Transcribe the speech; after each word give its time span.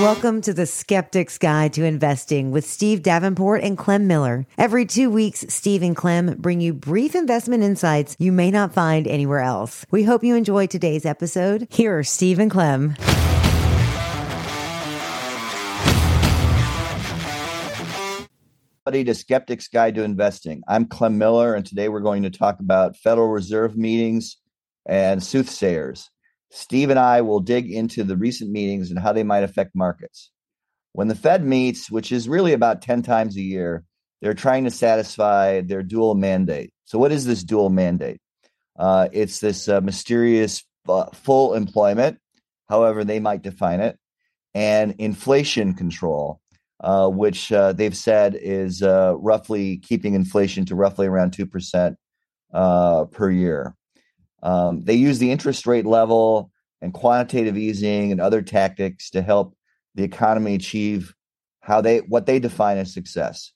Welcome 0.00 0.42
to 0.42 0.54
the 0.54 0.64
Skeptic's 0.64 1.38
Guide 1.38 1.72
to 1.72 1.84
Investing 1.84 2.52
with 2.52 2.64
Steve 2.64 3.02
Davenport 3.02 3.64
and 3.64 3.76
Clem 3.76 4.06
Miller. 4.06 4.46
Every 4.56 4.86
two 4.86 5.10
weeks, 5.10 5.44
Steve 5.48 5.82
and 5.82 5.96
Clem 5.96 6.36
bring 6.38 6.60
you 6.60 6.72
brief 6.72 7.16
investment 7.16 7.64
insights 7.64 8.14
you 8.20 8.30
may 8.30 8.52
not 8.52 8.72
find 8.72 9.08
anywhere 9.08 9.40
else. 9.40 9.84
We 9.90 10.04
hope 10.04 10.22
you 10.22 10.36
enjoy 10.36 10.68
today's 10.68 11.04
episode. 11.04 11.66
Here 11.68 11.98
are 11.98 12.04
Steve 12.04 12.38
and 12.38 12.48
Clem. 12.48 12.94
to 18.86 19.14
Skeptic's 19.14 19.66
Guide 19.66 19.96
to 19.96 20.04
Investing. 20.04 20.62
I'm 20.68 20.86
Clem 20.86 21.18
Miller, 21.18 21.54
and 21.54 21.66
today 21.66 21.88
we're 21.88 21.98
going 21.98 22.22
to 22.22 22.30
talk 22.30 22.60
about 22.60 22.96
Federal 22.96 23.26
Reserve 23.26 23.76
meetings 23.76 24.36
and 24.86 25.20
soothsayers. 25.20 26.08
Steve 26.50 26.90
and 26.90 26.98
I 26.98 27.20
will 27.20 27.40
dig 27.40 27.70
into 27.70 28.04
the 28.04 28.16
recent 28.16 28.50
meetings 28.50 28.90
and 28.90 28.98
how 28.98 29.12
they 29.12 29.22
might 29.22 29.44
affect 29.44 29.74
markets. 29.74 30.30
When 30.92 31.08
the 31.08 31.14
Fed 31.14 31.44
meets, 31.44 31.90
which 31.90 32.10
is 32.10 32.28
really 32.28 32.52
about 32.52 32.82
10 32.82 33.02
times 33.02 33.36
a 33.36 33.42
year, 33.42 33.84
they're 34.20 34.34
trying 34.34 34.64
to 34.64 34.70
satisfy 34.70 35.60
their 35.60 35.82
dual 35.82 36.14
mandate. 36.14 36.72
So, 36.84 36.98
what 36.98 37.12
is 37.12 37.24
this 37.26 37.44
dual 37.44 37.70
mandate? 37.70 38.20
Uh, 38.78 39.08
it's 39.12 39.40
this 39.40 39.68
uh, 39.68 39.80
mysterious 39.80 40.64
uh, 40.88 41.06
full 41.12 41.54
employment, 41.54 42.18
however 42.68 43.04
they 43.04 43.20
might 43.20 43.42
define 43.42 43.80
it, 43.80 43.98
and 44.54 44.94
inflation 44.98 45.74
control, 45.74 46.40
uh, 46.80 47.08
which 47.08 47.52
uh, 47.52 47.72
they've 47.72 47.96
said 47.96 48.36
is 48.40 48.82
uh, 48.82 49.14
roughly 49.18 49.78
keeping 49.78 50.14
inflation 50.14 50.64
to 50.66 50.74
roughly 50.74 51.06
around 51.06 51.32
2% 51.32 51.96
per 53.12 53.30
year. 53.30 53.74
Um, 54.42 54.84
they 54.84 54.94
use 54.94 55.18
the 55.18 55.30
interest 55.30 55.66
rate 55.66 55.86
level 55.86 56.50
and 56.80 56.94
quantitative 56.94 57.56
easing 57.56 58.12
and 58.12 58.20
other 58.20 58.42
tactics 58.42 59.10
to 59.10 59.22
help 59.22 59.56
the 59.94 60.04
economy 60.04 60.54
achieve 60.54 61.14
how 61.60 61.80
they 61.80 61.98
what 61.98 62.26
they 62.26 62.38
define 62.38 62.78
as 62.78 62.92
success. 62.92 63.52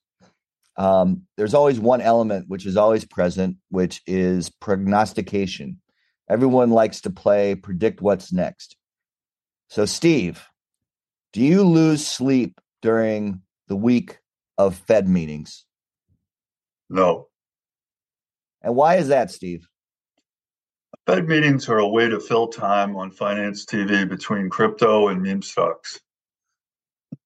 Um, 0.76 1.22
there's 1.36 1.54
always 1.54 1.78
one 1.78 2.00
element 2.00 2.48
which 2.48 2.66
is 2.66 2.76
always 2.76 3.04
present, 3.04 3.56
which 3.68 4.02
is 4.06 4.48
prognostication. 4.48 5.80
Everyone 6.28 6.70
likes 6.70 7.02
to 7.02 7.10
play 7.10 7.54
predict 7.54 8.00
what's 8.00 8.32
next. 8.32 8.76
So, 9.68 9.86
Steve, 9.86 10.44
do 11.32 11.40
you 11.40 11.62
lose 11.62 12.06
sleep 12.06 12.60
during 12.80 13.42
the 13.68 13.76
week 13.76 14.18
of 14.58 14.76
Fed 14.86 15.08
meetings? 15.08 15.64
No. 16.90 17.28
And 18.62 18.74
why 18.74 18.96
is 18.96 19.08
that, 19.08 19.30
Steve? 19.30 19.66
Fed 21.06 21.28
meetings 21.28 21.68
are 21.68 21.78
a 21.78 21.88
way 21.88 22.08
to 22.08 22.20
fill 22.20 22.46
time 22.46 22.94
on 22.96 23.10
finance 23.10 23.66
TV 23.66 24.08
between 24.08 24.48
crypto 24.48 25.08
and 25.08 25.20
meme 25.20 25.42
stocks. 25.42 26.00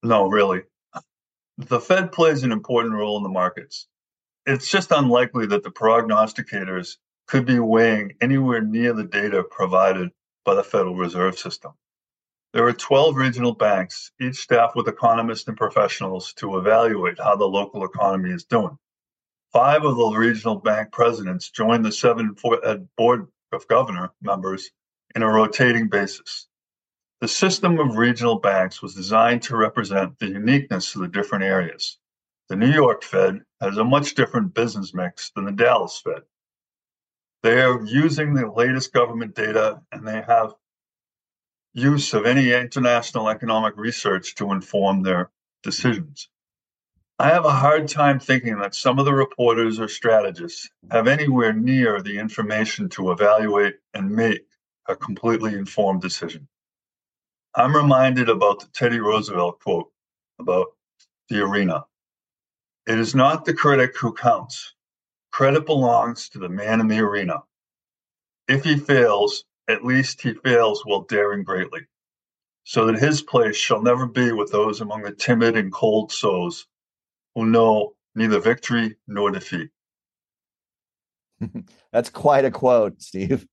No, 0.02 0.28
really. 0.28 0.62
The 1.58 1.80
Fed 1.80 2.10
plays 2.10 2.42
an 2.42 2.52
important 2.52 2.94
role 2.94 3.18
in 3.18 3.22
the 3.22 3.28
markets. 3.28 3.86
It's 4.46 4.70
just 4.70 4.92
unlikely 4.92 5.46
that 5.46 5.62
the 5.62 5.70
prognosticators 5.70 6.96
could 7.26 7.44
be 7.44 7.58
weighing 7.58 8.14
anywhere 8.22 8.62
near 8.62 8.94
the 8.94 9.04
data 9.04 9.42
provided 9.42 10.10
by 10.46 10.54
the 10.54 10.64
Federal 10.64 10.96
Reserve 10.96 11.38
System. 11.38 11.72
There 12.54 12.66
are 12.66 12.72
12 12.72 13.16
regional 13.16 13.52
banks, 13.52 14.10
each 14.18 14.36
staffed 14.36 14.74
with 14.74 14.88
economists 14.88 15.48
and 15.48 15.56
professionals 15.56 16.32
to 16.34 16.56
evaluate 16.56 17.18
how 17.18 17.36
the 17.36 17.44
local 17.44 17.84
economy 17.84 18.30
is 18.30 18.44
doing. 18.44 18.78
Five 19.52 19.84
of 19.84 19.96
the 19.96 20.16
regional 20.16 20.54
bank 20.54 20.92
presidents 20.92 21.50
joined 21.50 21.84
the 21.84 21.92
seven 21.92 22.34
uh, 22.42 22.76
board 22.96 23.28
of 23.56 23.66
governor 23.66 24.12
members 24.22 24.70
in 25.16 25.22
a 25.22 25.28
rotating 25.28 25.88
basis. 25.88 26.46
The 27.20 27.28
system 27.28 27.80
of 27.80 27.96
regional 27.96 28.38
banks 28.38 28.82
was 28.82 28.94
designed 28.94 29.42
to 29.44 29.56
represent 29.56 30.18
the 30.18 30.28
uniqueness 30.28 30.94
of 30.94 31.00
the 31.00 31.08
different 31.08 31.44
areas. 31.44 31.98
The 32.48 32.56
New 32.56 32.70
York 32.70 33.02
Fed 33.02 33.40
has 33.60 33.78
a 33.78 33.84
much 33.84 34.14
different 34.14 34.54
business 34.54 34.94
mix 34.94 35.30
than 35.30 35.46
the 35.46 35.52
Dallas 35.52 36.00
Fed. 36.04 36.22
They 37.42 37.62
are 37.62 37.84
using 37.84 38.34
the 38.34 38.50
latest 38.50 38.92
government 38.92 39.34
data 39.34 39.80
and 39.90 40.06
they 40.06 40.22
have 40.22 40.54
use 41.72 42.14
of 42.14 42.26
any 42.26 42.52
international 42.52 43.28
economic 43.28 43.76
research 43.76 44.34
to 44.36 44.52
inform 44.52 45.02
their 45.02 45.30
decisions. 45.62 46.28
I 47.18 47.30
have 47.30 47.46
a 47.46 47.50
hard 47.50 47.88
time 47.88 48.20
thinking 48.20 48.58
that 48.58 48.74
some 48.74 48.98
of 48.98 49.06
the 49.06 49.14
reporters 49.14 49.80
or 49.80 49.88
strategists 49.88 50.68
have 50.90 51.08
anywhere 51.08 51.54
near 51.54 52.02
the 52.02 52.18
information 52.18 52.90
to 52.90 53.10
evaluate 53.10 53.76
and 53.94 54.10
make 54.10 54.44
a 54.86 54.94
completely 54.94 55.54
informed 55.54 56.02
decision. 56.02 56.46
I'm 57.54 57.74
reminded 57.74 58.28
about 58.28 58.60
the 58.60 58.66
Teddy 58.66 59.00
Roosevelt 59.00 59.60
quote 59.60 59.90
about 60.38 60.66
the 61.30 61.40
arena. 61.40 61.86
It 62.86 62.98
is 62.98 63.14
not 63.14 63.46
the 63.46 63.54
critic 63.54 63.96
who 63.96 64.12
counts. 64.12 64.74
Credit 65.32 65.64
belongs 65.64 66.28
to 66.30 66.38
the 66.38 66.50
man 66.50 66.80
in 66.80 66.88
the 66.88 67.00
arena. 67.00 67.44
If 68.46 68.62
he 68.62 68.76
fails, 68.76 69.46
at 69.68 69.86
least 69.86 70.20
he 70.20 70.34
fails 70.34 70.84
while 70.84 71.00
daring 71.00 71.44
greatly, 71.44 71.86
so 72.64 72.84
that 72.84 72.98
his 72.98 73.22
place 73.22 73.56
shall 73.56 73.80
never 73.80 74.06
be 74.06 74.32
with 74.32 74.52
those 74.52 74.82
among 74.82 75.02
the 75.02 75.12
timid 75.12 75.56
and 75.56 75.72
cold 75.72 76.12
souls 76.12 76.66
who 77.36 77.46
know 77.46 77.92
neither 78.14 78.40
victory 78.40 78.96
nor 79.06 79.30
defeat. 79.30 79.68
That's 81.92 82.10
quite 82.10 82.46
a 82.46 82.50
quote, 82.50 83.00
Steve. 83.00 83.46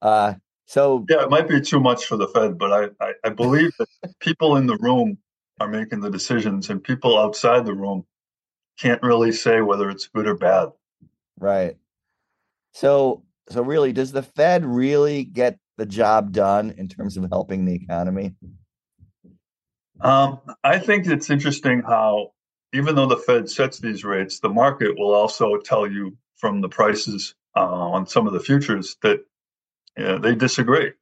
Uh, 0.00 0.34
so 0.66 1.04
yeah, 1.08 1.22
it 1.22 1.30
might 1.30 1.46
be 1.46 1.60
too 1.60 1.78
much 1.78 2.06
for 2.06 2.16
the 2.16 2.26
Fed, 2.26 2.58
but 2.58 2.72
I, 2.72 3.04
I, 3.04 3.12
I 3.24 3.28
believe 3.28 3.70
that 3.78 3.88
people 4.18 4.56
in 4.56 4.66
the 4.66 4.78
room 4.78 5.18
are 5.60 5.68
making 5.68 6.00
the 6.00 6.10
decisions, 6.10 6.70
and 6.70 6.82
people 6.82 7.18
outside 7.18 7.66
the 7.66 7.74
room 7.74 8.06
can't 8.80 9.02
really 9.02 9.30
say 9.30 9.60
whether 9.60 9.90
it's 9.90 10.08
good 10.08 10.26
or 10.26 10.34
bad. 10.34 10.70
Right. 11.38 11.76
So 12.72 13.22
so 13.50 13.62
really, 13.62 13.92
does 13.92 14.12
the 14.12 14.22
Fed 14.22 14.64
really 14.64 15.24
get 15.24 15.58
the 15.76 15.84
job 15.84 16.32
done 16.32 16.74
in 16.78 16.88
terms 16.88 17.18
of 17.18 17.28
helping 17.30 17.66
the 17.66 17.74
economy? 17.74 18.34
Um, 20.00 20.40
I 20.64 20.78
think 20.78 21.06
it's 21.06 21.28
interesting 21.28 21.82
how 21.82 22.32
even 22.72 22.94
though 22.94 23.06
the 23.06 23.16
Fed 23.16 23.50
sets 23.50 23.78
these 23.78 24.04
rates, 24.04 24.40
the 24.40 24.48
market 24.48 24.98
will 24.98 25.14
also 25.14 25.58
tell 25.58 25.86
you 25.86 26.16
from 26.36 26.60
the 26.60 26.68
prices 26.68 27.34
uh, 27.56 27.60
on 27.60 28.06
some 28.06 28.26
of 28.26 28.32
the 28.32 28.40
futures 28.40 28.96
that 29.02 29.24
they 29.96 30.34
disagree. 30.34 30.92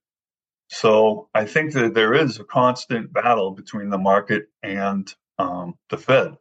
So 0.69 1.29
I 1.35 1.47
think 1.47 1.73
that 1.73 1.95
there 1.95 2.15
is 2.15 2.39
a 2.39 2.45
constant 2.45 3.13
battle 3.13 3.51
between 3.53 3.91
the 3.91 3.99
market 3.99 4.49
and 4.63 5.13
um, 5.39 5.75
the 5.89 5.97
Fed. 5.97 6.37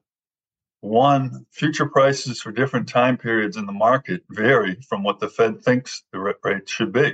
One, 0.81 1.45
future 1.51 1.87
prices 1.87 2.41
for 2.41 2.51
different 2.51 2.87
time 2.87 3.17
periods 3.17 3.57
in 3.57 3.65
the 3.65 3.71
market 3.71 4.23
vary 4.29 4.77
from 4.87 5.03
what 5.03 5.19
the 5.19 5.29
Fed 5.29 5.63
thinks 5.63 6.03
the 6.11 6.19
rate 6.19 6.69
should 6.69 6.93
be. 6.93 7.13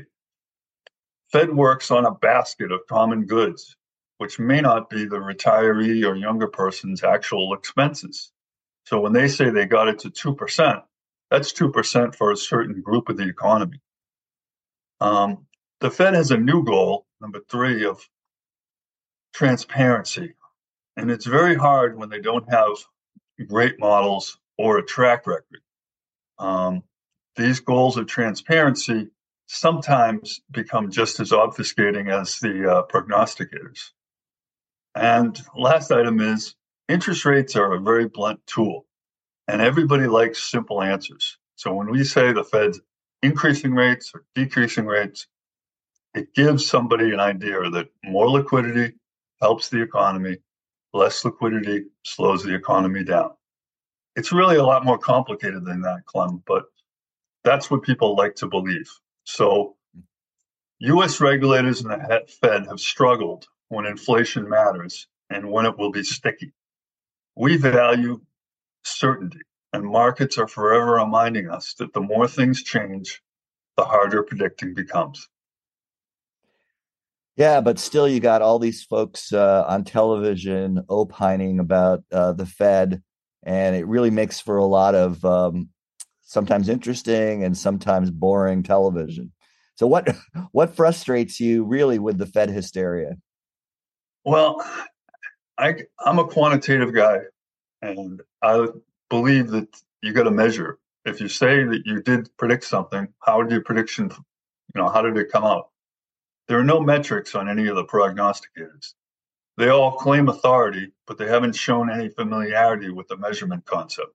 Fed 1.31 1.53
works 1.53 1.89
on 1.89 2.05
a 2.05 2.13
basket 2.13 2.71
of 2.71 2.85
common 2.87 3.25
goods 3.25 3.75
which 4.17 4.39
may 4.39 4.61
not 4.61 4.89
be 4.89 5.05
the 5.05 5.17
retiree 5.17 6.07
or 6.07 6.15
younger 6.15 6.47
person's 6.47 7.03
actual 7.03 7.53
expenses. 7.53 8.31
So 8.85 8.99
when 8.99 9.13
they 9.13 9.27
say 9.27 9.49
they 9.49 9.65
got 9.65 9.87
it 9.87 9.99
to 9.99 10.09
2%, 10.09 10.83
that's 11.29 11.53
2% 11.53 12.15
for 12.15 12.31
a 12.31 12.37
certain 12.37 12.81
group 12.81 13.09
of 13.09 13.17
the 13.17 13.27
economy. 13.27 13.81
Um, 15.01 15.47
the 15.81 15.91
Fed 15.91 16.13
has 16.13 16.31
a 16.31 16.37
new 16.37 16.63
goal, 16.63 17.05
number 17.19 17.41
three, 17.49 17.85
of 17.85 17.99
transparency. 19.33 20.33
And 20.95 21.11
it's 21.11 21.25
very 21.25 21.55
hard 21.55 21.97
when 21.97 22.09
they 22.09 22.21
don't 22.21 22.49
have 22.49 22.77
great 23.47 23.79
models 23.79 24.37
or 24.57 24.77
a 24.77 24.85
track 24.85 25.27
record. 25.27 25.61
Um, 26.39 26.83
these 27.35 27.59
goals 27.59 27.97
of 27.97 28.07
transparency 28.07 29.09
sometimes 29.47 30.41
become 30.51 30.89
just 30.89 31.19
as 31.19 31.31
obfuscating 31.31 32.09
as 32.09 32.39
the 32.39 32.71
uh, 32.71 32.83
prognosticators. 32.87 33.91
And 34.95 35.39
last 35.55 35.91
item 35.91 36.21
is 36.21 36.55
interest 36.87 37.25
rates 37.25 37.55
are 37.55 37.73
a 37.73 37.79
very 37.79 38.07
blunt 38.07 38.39
tool, 38.47 38.85
and 39.47 39.61
everybody 39.61 40.07
likes 40.07 40.49
simple 40.49 40.81
answers. 40.81 41.37
So 41.57 41.73
when 41.73 41.91
we 41.91 42.03
say 42.03 42.31
the 42.31 42.43
Fed's 42.43 42.79
increasing 43.21 43.73
rates 43.73 44.11
or 44.13 44.23
decreasing 44.35 44.85
rates, 44.85 45.27
it 46.13 46.33
gives 46.33 46.65
somebody 46.65 47.11
an 47.11 47.19
idea 47.19 47.69
that 47.71 47.89
more 48.05 48.29
liquidity 48.29 48.95
helps 49.41 49.67
the 49.67 49.81
economy, 49.81 50.37
less 50.93 51.25
liquidity 51.25 51.85
slows 52.05 52.43
the 52.43 52.55
economy 52.55 53.03
down. 53.03 53.31
It's 54.15 54.31
really 54.31 54.55
a 54.55 54.63
lot 54.63 54.85
more 54.85 54.97
complicated 54.97 55.65
than 55.65 55.81
that, 55.81 56.05
Clem, 56.05 56.41
but 56.47 56.63
that's 57.43 57.69
what 57.69 57.83
people 57.83 58.15
like 58.15 58.35
to 58.35 58.47
believe. 58.47 58.89
So 59.25 59.75
US 60.79 61.19
regulators 61.19 61.81
and 61.81 61.91
the 61.91 62.23
Fed 62.41 62.67
have 62.67 62.79
struggled 62.79 63.45
when 63.69 63.85
inflation 63.85 64.49
matters 64.49 65.07
and 65.29 65.49
when 65.51 65.65
it 65.65 65.77
will 65.77 65.91
be 65.91 66.03
sticky. 66.03 66.53
We 67.35 67.57
value 67.57 68.21
certainty, 68.83 69.39
and 69.73 69.83
markets 69.83 70.37
are 70.37 70.47
forever 70.47 70.93
reminding 70.93 71.49
us 71.49 71.73
that 71.79 71.93
the 71.93 72.01
more 72.01 72.27
things 72.27 72.63
change, 72.63 73.21
the 73.75 73.83
harder 73.83 74.23
predicting 74.23 74.73
becomes. 74.73 75.27
Yeah, 77.37 77.59
but 77.59 77.79
still, 77.79 78.07
you 78.07 78.21
got 78.21 78.41
all 78.41 78.59
these 78.59 78.83
folks 78.83 79.33
uh, 79.33 79.65
on 79.67 79.83
television 79.83 80.85
opining 80.87 81.59
about 81.59 82.03
uh, 82.11 82.31
the 82.31 82.45
Fed, 82.45 83.03
and 83.43 83.75
it 83.75 83.85
really 83.87 84.11
makes 84.11 84.39
for 84.39 84.55
a 84.57 84.65
lot 84.65 84.95
of 84.95 85.25
um, 85.25 85.69
sometimes 86.21 86.69
interesting 86.69 87.43
and 87.43 87.57
sometimes 87.57 88.09
boring 88.09 88.63
television. 88.63 89.33
So, 89.75 89.85
what 89.85 90.15
what 90.53 90.75
frustrates 90.77 91.41
you 91.41 91.65
really 91.65 91.99
with 91.99 92.17
the 92.17 92.25
Fed 92.25 92.49
hysteria? 92.49 93.17
Well, 94.25 94.65
I 95.57 95.75
I'm 96.03 96.19
a 96.19 96.27
quantitative 96.27 96.93
guy, 96.93 97.19
and 97.81 98.21
I 98.41 98.67
believe 99.09 99.49
that 99.51 99.67
you 100.01 100.13
got 100.13 100.23
to 100.23 100.31
measure. 100.31 100.79
If 101.05 101.21
you 101.21 101.27
say 101.27 101.63
that 101.63 101.83
you 101.85 102.01
did 102.01 102.35
predict 102.37 102.63
something, 102.63 103.07
how 103.19 103.43
did 103.43 103.51
your 103.51 103.61
prediction, 103.61 104.09
you 104.09 104.81
know, 104.81 104.89
how 104.89 105.03
did 105.03 105.15
it 105.17 105.31
come 105.31 105.43
out? 105.43 105.69
There 106.47 106.59
are 106.59 106.63
no 106.63 106.81
metrics 106.81 107.35
on 107.35 107.47
any 107.47 107.67
of 107.67 107.75
the 107.75 107.85
prognosticators. 107.85 108.95
They 109.57 109.69
all 109.69 109.93
claim 109.93 110.27
authority, 110.27 110.91
but 111.07 111.19
they 111.19 111.27
haven't 111.27 111.55
shown 111.55 111.91
any 111.91 112.09
familiarity 112.09 112.89
with 112.89 113.07
the 113.07 113.17
measurement 113.17 113.65
concept. 113.65 114.11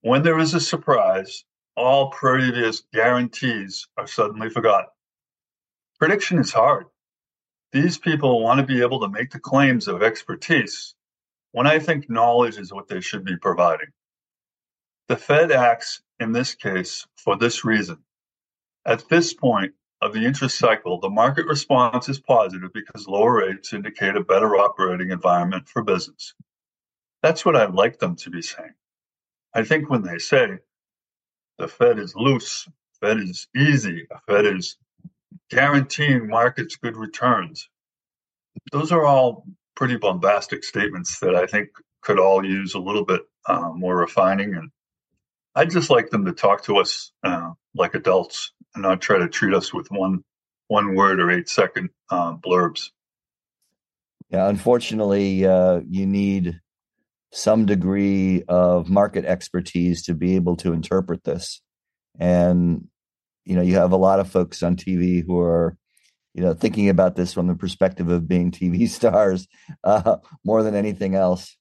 When 0.00 0.22
there 0.22 0.38
is 0.38 0.54
a 0.54 0.60
surprise, 0.60 1.44
all 1.76 2.10
previous 2.10 2.82
guarantees 2.92 3.86
are 3.98 4.06
suddenly 4.06 4.50
forgotten. 4.50 4.90
Prediction 5.98 6.38
is 6.38 6.52
hard. 6.52 6.86
These 7.74 7.98
people 7.98 8.40
want 8.40 8.60
to 8.60 8.66
be 8.66 8.82
able 8.82 9.00
to 9.00 9.08
make 9.10 9.32
the 9.32 9.40
claims 9.40 9.88
of 9.88 10.02
expertise 10.02 10.94
when 11.52 11.66
I 11.66 11.80
think 11.80 12.08
knowledge 12.08 12.56
is 12.56 12.72
what 12.72 12.88
they 12.88 13.00
should 13.00 13.24
be 13.24 13.36
providing. 13.36 13.88
The 15.08 15.16
Fed 15.16 15.52
acts 15.52 16.00
in 16.20 16.32
this 16.32 16.54
case 16.54 17.06
for 17.16 17.36
this 17.36 17.64
reason. 17.64 17.98
At 18.86 19.08
this 19.08 19.34
point 19.34 19.74
of 20.00 20.12
the 20.12 20.24
interest 20.24 20.56
cycle, 20.56 21.00
the 21.00 21.10
market 21.10 21.46
response 21.46 22.08
is 22.08 22.20
positive 22.20 22.72
because 22.72 23.08
lower 23.08 23.38
rates 23.38 23.72
indicate 23.72 24.16
a 24.16 24.22
better 24.24 24.56
operating 24.56 25.10
environment 25.10 25.68
for 25.68 25.82
business. 25.82 26.34
That's 27.24 27.44
what 27.44 27.56
I'd 27.56 27.74
like 27.74 27.98
them 27.98 28.14
to 28.18 28.30
be 28.30 28.42
saying. 28.42 28.74
I 29.52 29.64
think 29.64 29.90
when 29.90 30.02
they 30.02 30.18
say 30.18 30.58
the 31.58 31.68
Fed 31.68 31.98
is 31.98 32.14
loose, 32.14 32.68
Fed 33.00 33.18
is 33.18 33.48
easy, 33.56 34.06
Fed 34.28 34.46
is 34.46 34.76
guaranteeing 35.54 36.26
markets 36.26 36.76
good 36.76 36.96
returns. 36.96 37.68
Those 38.72 38.90
are 38.90 39.04
all 39.04 39.46
pretty 39.76 39.96
bombastic 39.96 40.64
statements 40.64 41.20
that 41.20 41.36
I 41.36 41.46
think 41.46 41.68
could 42.02 42.18
all 42.18 42.44
use 42.44 42.74
a 42.74 42.80
little 42.80 43.04
bit 43.04 43.22
uh, 43.46 43.70
more 43.72 43.96
refining. 43.96 44.54
And 44.54 44.70
I'd 45.54 45.70
just 45.70 45.90
like 45.90 46.10
them 46.10 46.24
to 46.24 46.32
talk 46.32 46.64
to 46.64 46.78
us 46.78 47.12
uh, 47.22 47.50
like 47.74 47.94
adults 47.94 48.52
and 48.74 48.82
not 48.82 49.00
try 49.00 49.18
to 49.18 49.28
treat 49.28 49.54
us 49.54 49.72
with 49.72 49.88
one 49.90 50.24
one 50.68 50.94
word 50.94 51.20
or 51.20 51.30
eight 51.30 51.48
second 51.48 51.90
uh, 52.10 52.34
blurbs. 52.34 52.90
Yeah, 54.30 54.48
unfortunately, 54.48 55.46
uh, 55.46 55.82
you 55.88 56.06
need 56.06 56.60
some 57.32 57.66
degree 57.66 58.42
of 58.48 58.88
market 58.88 59.24
expertise 59.24 60.02
to 60.04 60.14
be 60.14 60.34
able 60.34 60.56
to 60.56 60.72
interpret 60.72 61.22
this. 61.24 61.60
And, 62.18 62.88
you 63.44 63.56
know, 63.56 63.62
you 63.62 63.76
have 63.76 63.92
a 63.92 63.96
lot 63.96 64.20
of 64.20 64.30
folks 64.30 64.62
on 64.62 64.76
TV 64.76 65.24
who 65.24 65.38
are, 65.38 65.76
you 66.34 66.42
know, 66.42 66.54
thinking 66.54 66.88
about 66.88 67.16
this 67.16 67.32
from 67.32 67.46
the 67.46 67.54
perspective 67.54 68.08
of 68.08 68.28
being 68.28 68.50
TV 68.50 68.88
stars 68.88 69.46
uh, 69.82 70.16
more 70.44 70.62
than 70.62 70.74
anything 70.74 71.14
else. 71.14 71.56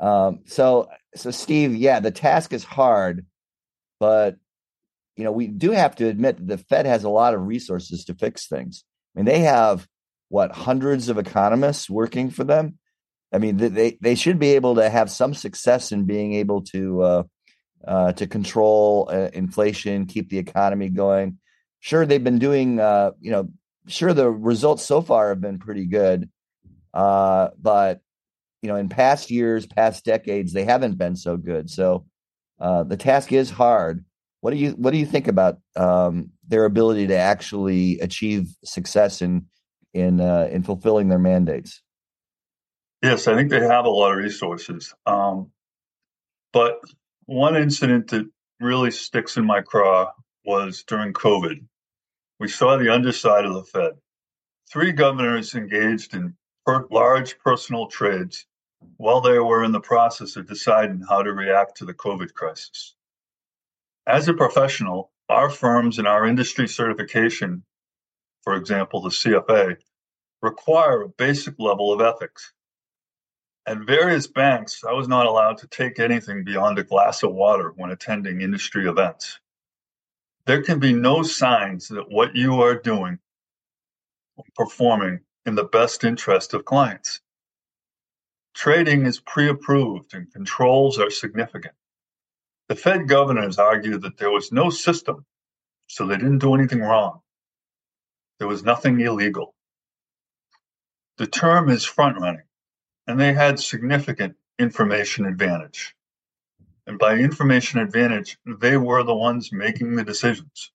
Um, 0.00 0.40
so, 0.46 0.88
so 1.14 1.30
Steve, 1.30 1.74
yeah, 1.74 2.00
the 2.00 2.10
task 2.10 2.52
is 2.52 2.64
hard, 2.64 3.26
but 3.98 4.36
you 5.16 5.24
know, 5.24 5.32
we 5.32 5.48
do 5.48 5.72
have 5.72 5.96
to 5.96 6.06
admit 6.06 6.36
that 6.36 6.46
the 6.46 6.64
Fed 6.64 6.86
has 6.86 7.02
a 7.02 7.08
lot 7.08 7.34
of 7.34 7.44
resources 7.44 8.04
to 8.04 8.14
fix 8.14 8.46
things. 8.46 8.84
I 9.16 9.18
mean, 9.18 9.24
they 9.24 9.40
have 9.40 9.88
what 10.28 10.52
hundreds 10.52 11.08
of 11.08 11.18
economists 11.18 11.90
working 11.90 12.30
for 12.30 12.44
them 12.44 12.78
I 13.32 13.38
mean, 13.38 13.56
they 13.58 13.98
they 14.00 14.14
should 14.14 14.38
be 14.38 14.54
able 14.54 14.76
to 14.76 14.88
have 14.88 15.10
some 15.10 15.34
success 15.34 15.92
in 15.92 16.04
being 16.04 16.34
able 16.34 16.62
to 16.72 17.02
uh, 17.02 17.22
uh, 17.86 18.12
to 18.12 18.26
control 18.26 19.08
uh, 19.12 19.28
inflation, 19.32 20.06
keep 20.06 20.28
the 20.30 20.38
economy 20.38 20.88
going. 20.88 21.38
Sure, 21.80 22.04
they've 22.04 22.24
been 22.24 22.38
doing. 22.38 22.80
Uh, 22.80 23.12
you 23.20 23.30
know, 23.30 23.48
sure 23.86 24.12
the 24.12 24.30
results 24.30 24.84
so 24.84 25.00
far 25.00 25.28
have 25.28 25.40
been 25.40 25.58
pretty 25.58 25.86
good, 25.86 26.28
uh, 26.94 27.48
but 27.60 28.00
you 28.62 28.68
know, 28.68 28.76
in 28.76 28.88
past 28.88 29.30
years, 29.30 29.66
past 29.66 30.04
decades, 30.04 30.52
they 30.52 30.64
haven't 30.64 30.98
been 30.98 31.16
so 31.16 31.36
good. 31.36 31.70
So 31.70 32.06
uh, 32.60 32.82
the 32.82 32.96
task 32.96 33.32
is 33.32 33.50
hard. 33.50 34.04
What 34.40 34.52
do 34.52 34.56
you 34.56 34.70
What 34.72 34.92
do 34.92 34.98
you 34.98 35.06
think 35.06 35.28
about 35.28 35.58
um, 35.76 36.30
their 36.46 36.64
ability 36.64 37.08
to 37.08 37.16
actually 37.16 37.98
achieve 38.00 38.48
success 38.64 39.22
in 39.22 39.46
in 39.94 40.20
uh, 40.20 40.48
in 40.50 40.62
fulfilling 40.62 41.08
their 41.08 41.18
mandates? 41.18 41.82
Yes, 43.02 43.28
I 43.28 43.34
think 43.34 43.50
they 43.50 43.60
have 43.60 43.84
a 43.84 43.90
lot 43.90 44.12
of 44.12 44.18
resources. 44.18 44.92
Um, 45.06 45.52
but 46.52 46.80
one 47.28 47.56
incident 47.56 48.08
that 48.08 48.26
really 48.58 48.90
sticks 48.90 49.36
in 49.36 49.44
my 49.44 49.60
craw 49.60 50.10
was 50.46 50.82
during 50.84 51.12
COVID. 51.12 51.62
We 52.40 52.48
saw 52.48 52.78
the 52.78 52.90
underside 52.90 53.44
of 53.44 53.52
the 53.52 53.64
Fed. 53.64 53.98
Three 54.72 54.92
governors 54.92 55.54
engaged 55.54 56.14
in 56.14 56.34
per- 56.64 56.86
large 56.90 57.38
personal 57.40 57.88
trades 57.88 58.46
while 58.96 59.20
they 59.20 59.38
were 59.38 59.62
in 59.62 59.72
the 59.72 59.80
process 59.80 60.36
of 60.36 60.48
deciding 60.48 61.02
how 61.06 61.22
to 61.22 61.34
react 61.34 61.76
to 61.76 61.84
the 61.84 61.92
COVID 61.92 62.32
crisis. 62.32 62.94
As 64.06 64.28
a 64.28 64.32
professional, 64.32 65.12
our 65.28 65.50
firms 65.50 65.98
and 65.98 66.08
our 66.08 66.26
industry 66.26 66.66
certification, 66.66 67.62
for 68.42 68.54
example, 68.54 69.02
the 69.02 69.10
CFA, 69.10 69.76
require 70.40 71.02
a 71.02 71.08
basic 71.10 71.56
level 71.58 71.92
of 71.92 72.00
ethics. 72.00 72.54
At 73.68 73.80
various 73.80 74.26
banks, 74.26 74.82
I 74.82 74.94
was 74.94 75.08
not 75.08 75.26
allowed 75.26 75.58
to 75.58 75.66
take 75.66 75.98
anything 75.98 76.42
beyond 76.42 76.78
a 76.78 76.84
glass 76.84 77.22
of 77.22 77.34
water 77.34 77.74
when 77.76 77.90
attending 77.90 78.40
industry 78.40 78.88
events. 78.88 79.40
There 80.46 80.62
can 80.62 80.78
be 80.78 80.94
no 80.94 81.22
signs 81.22 81.88
that 81.88 82.10
what 82.10 82.34
you 82.34 82.62
are 82.62 82.76
doing, 82.76 83.18
performing 84.54 85.20
in 85.44 85.54
the 85.54 85.64
best 85.64 86.02
interest 86.02 86.54
of 86.54 86.64
clients. 86.64 87.20
Trading 88.54 89.04
is 89.04 89.20
pre 89.20 89.50
approved 89.50 90.14
and 90.14 90.32
controls 90.32 90.98
are 90.98 91.10
significant. 91.10 91.74
The 92.68 92.74
Fed 92.74 93.06
governors 93.06 93.58
argued 93.58 94.00
that 94.00 94.16
there 94.16 94.30
was 94.30 94.50
no 94.50 94.70
system, 94.70 95.26
so 95.88 96.06
they 96.06 96.16
didn't 96.16 96.38
do 96.38 96.54
anything 96.54 96.80
wrong. 96.80 97.20
There 98.38 98.48
was 98.48 98.64
nothing 98.64 98.98
illegal. 98.98 99.54
The 101.18 101.26
term 101.26 101.68
is 101.68 101.84
front 101.84 102.18
running 102.18 102.47
and 103.08 103.18
they 103.18 103.32
had 103.32 103.58
significant 103.58 104.36
information 104.58 105.24
advantage. 105.24 105.96
And 106.86 106.98
by 106.98 107.14
information 107.14 107.80
advantage, 107.80 108.38
they 108.60 108.76
were 108.76 109.02
the 109.02 109.14
ones 109.14 109.50
making 109.50 109.96
the 109.96 110.04
decisions. 110.04 110.70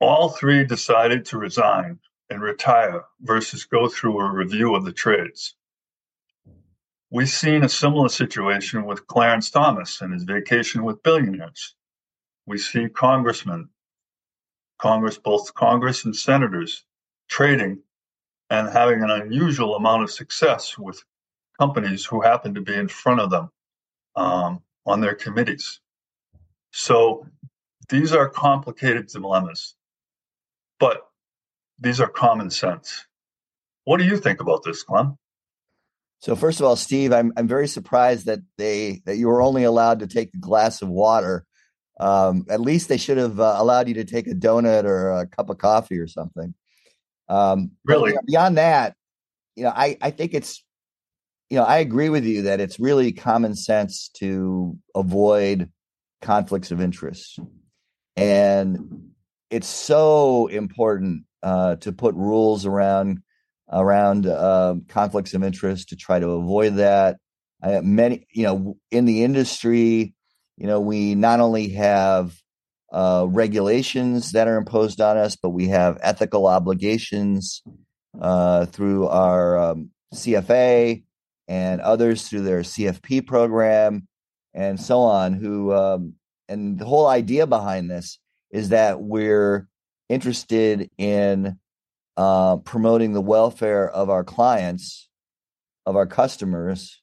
All 0.00 0.28
three 0.28 0.64
decided 0.64 1.24
to 1.26 1.38
resign 1.38 1.98
and 2.30 2.40
retire 2.40 3.02
versus 3.20 3.64
go 3.64 3.88
through 3.88 4.20
a 4.20 4.32
review 4.32 4.76
of 4.76 4.84
the 4.84 4.92
trades. 4.92 5.56
We've 7.10 7.28
seen 7.28 7.64
a 7.64 7.68
similar 7.68 8.08
situation 8.08 8.84
with 8.84 9.06
Clarence 9.06 9.50
Thomas 9.50 10.00
and 10.00 10.12
his 10.12 10.24
vacation 10.24 10.84
with 10.84 11.02
billionaires. 11.02 11.74
We 12.46 12.58
see 12.58 12.88
congressmen, 12.88 13.70
Congress, 14.78 15.18
both 15.18 15.54
Congress 15.54 16.04
and 16.04 16.14
senators, 16.14 16.84
trading 17.28 17.82
and 18.50 18.68
having 18.68 19.02
an 19.02 19.10
unusual 19.10 19.76
amount 19.76 20.02
of 20.02 20.10
success 20.10 20.78
with 20.78 21.02
companies 21.58 22.04
who 22.04 22.20
happen 22.20 22.54
to 22.54 22.60
be 22.60 22.74
in 22.74 22.88
front 22.88 23.20
of 23.20 23.30
them 23.30 23.50
um, 24.14 24.62
on 24.84 25.00
their 25.00 25.14
committees. 25.14 25.80
So 26.72 27.26
these 27.88 28.12
are 28.12 28.28
complicated 28.28 29.08
dilemmas, 29.08 29.74
but 30.78 31.08
these 31.78 32.00
are 32.00 32.08
common 32.08 32.50
sense. 32.50 33.06
What 33.84 33.98
do 33.98 34.04
you 34.04 34.16
think 34.16 34.40
about 34.40 34.62
this, 34.64 34.82
Clem? 34.82 35.16
So 36.20 36.34
first 36.34 36.60
of 36.60 36.66
all, 36.66 36.76
Steve, 36.76 37.12
I'm 37.12 37.32
I'm 37.36 37.46
very 37.46 37.68
surprised 37.68 38.26
that 38.26 38.40
they 38.56 39.02
that 39.04 39.16
you 39.16 39.28
were 39.28 39.42
only 39.42 39.64
allowed 39.64 40.00
to 40.00 40.06
take 40.06 40.34
a 40.34 40.38
glass 40.38 40.82
of 40.82 40.88
water. 40.88 41.44
Um, 42.00 42.46
at 42.50 42.60
least 42.60 42.88
they 42.88 42.96
should 42.96 43.16
have 43.18 43.38
uh, 43.40 43.54
allowed 43.56 43.88
you 43.88 43.94
to 43.94 44.04
take 44.04 44.26
a 44.26 44.34
donut 44.34 44.84
or 44.84 45.12
a 45.12 45.26
cup 45.26 45.50
of 45.50 45.58
coffee 45.58 45.98
or 45.98 46.06
something. 46.06 46.54
Um, 47.28 47.72
really, 47.84 48.14
beyond 48.26 48.58
that, 48.58 48.94
you 49.54 49.64
know, 49.64 49.72
I 49.74 49.96
I 50.00 50.10
think 50.10 50.34
it's, 50.34 50.62
you 51.50 51.58
know, 51.58 51.64
I 51.64 51.78
agree 51.78 52.08
with 52.08 52.24
you 52.24 52.42
that 52.42 52.60
it's 52.60 52.78
really 52.78 53.12
common 53.12 53.54
sense 53.54 54.08
to 54.14 54.76
avoid 54.94 55.70
conflicts 56.22 56.70
of 56.70 56.80
interest, 56.80 57.38
and 58.16 59.10
it's 59.50 59.68
so 59.68 60.46
important 60.48 61.24
uh, 61.42 61.76
to 61.76 61.92
put 61.92 62.14
rules 62.14 62.66
around 62.66 63.22
around 63.72 64.26
uh, 64.26 64.76
conflicts 64.88 65.34
of 65.34 65.42
interest 65.42 65.88
to 65.88 65.96
try 65.96 66.18
to 66.18 66.30
avoid 66.30 66.76
that. 66.76 67.16
I, 67.62 67.70
have 67.70 67.84
many, 67.84 68.26
you 68.30 68.44
know, 68.44 68.76
in 68.90 69.06
the 69.06 69.24
industry, 69.24 70.14
you 70.56 70.66
know, 70.66 70.80
we 70.80 71.14
not 71.14 71.40
only 71.40 71.70
have 71.70 72.36
uh, 72.92 73.26
regulations 73.28 74.32
that 74.32 74.48
are 74.48 74.56
imposed 74.56 75.00
on 75.00 75.16
us, 75.16 75.36
but 75.36 75.50
we 75.50 75.68
have 75.68 75.98
ethical 76.02 76.46
obligations 76.46 77.62
uh, 78.20 78.66
through 78.66 79.08
our 79.08 79.58
um, 79.58 79.90
CFA 80.14 81.02
and 81.48 81.80
others 81.80 82.28
through 82.28 82.42
their 82.42 82.60
CFP 82.60 83.26
program 83.26 84.06
and 84.54 84.80
so 84.80 85.00
on. 85.00 85.34
Who 85.34 85.72
um, 85.72 86.14
and 86.48 86.78
the 86.78 86.86
whole 86.86 87.06
idea 87.06 87.46
behind 87.46 87.90
this 87.90 88.18
is 88.50 88.70
that 88.70 89.00
we're 89.00 89.68
interested 90.08 90.90
in 90.96 91.58
uh, 92.16 92.56
promoting 92.58 93.12
the 93.12 93.20
welfare 93.20 93.88
of 93.88 94.08
our 94.08 94.24
clients, 94.24 95.08
of 95.84 95.96
our 95.96 96.06
customers, 96.06 97.02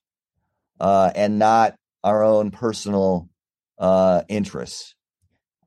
uh, 0.80 1.12
and 1.16 1.38
not 1.38 1.75
our 2.04 2.24
own 2.24 2.52
personal 2.52 3.30
uh, 3.78 4.24
interests. 4.28 4.96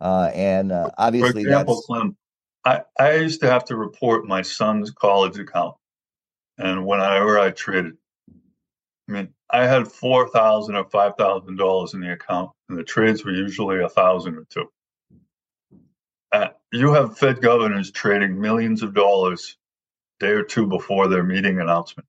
Uh, 0.01 0.31
and 0.35 0.73
uh, 0.73 0.91
obviously, 0.99 1.45
for 1.45 1.49
example, 1.49 1.83
Clem, 1.83 2.17
I, 2.65 2.83
I 2.99 3.15
used 3.17 3.41
to 3.41 3.51
have 3.51 3.65
to 3.67 3.77
report 3.77 4.27
my 4.27 4.43
son's 4.43 4.91
college 4.91 5.39
account, 5.39 5.77
and 6.59 6.87
whenever 6.87 7.39
I 7.39 7.51
traded, 7.51 7.97
I 9.09 9.13
mean, 9.13 9.29
I 9.51 9.67
had 9.67 9.89
four 9.89 10.29
thousand 10.29 10.77
or 10.77 10.85
five 10.85 11.15
thousand 11.17 11.57
dollars 11.57 11.95
in 11.95 12.01
the 12.01 12.13
account, 12.13 12.51
and 12.69 12.79
the 12.79 12.85
trades 12.85 13.25
were 13.25 13.33
usually 13.33 13.83
a 13.83 13.89
thousand 13.89 14.37
or 14.37 14.47
two. 14.51 14.71
Uh, 16.33 16.49
you 16.73 16.93
have 16.93 17.17
Fed 17.17 17.41
governors 17.41 17.91
trading 17.91 18.41
millions 18.41 18.83
of 18.83 18.93
dollars 18.93 19.57
day 20.19 20.33
or 20.33 20.43
two 20.43 20.67
before 20.67 21.09
their 21.09 21.23
meeting 21.23 21.61
announcement. 21.61 22.07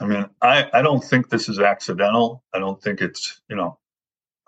I 0.00 0.06
mean, 0.06 0.26
I, 0.40 0.68
I 0.72 0.82
don't 0.82 1.02
think 1.02 1.28
this 1.28 1.48
is 1.48 1.60
accidental. 1.60 2.42
I 2.52 2.58
don't 2.58 2.82
think 2.82 3.00
it's, 3.00 3.40
you 3.48 3.54
know, 3.54 3.78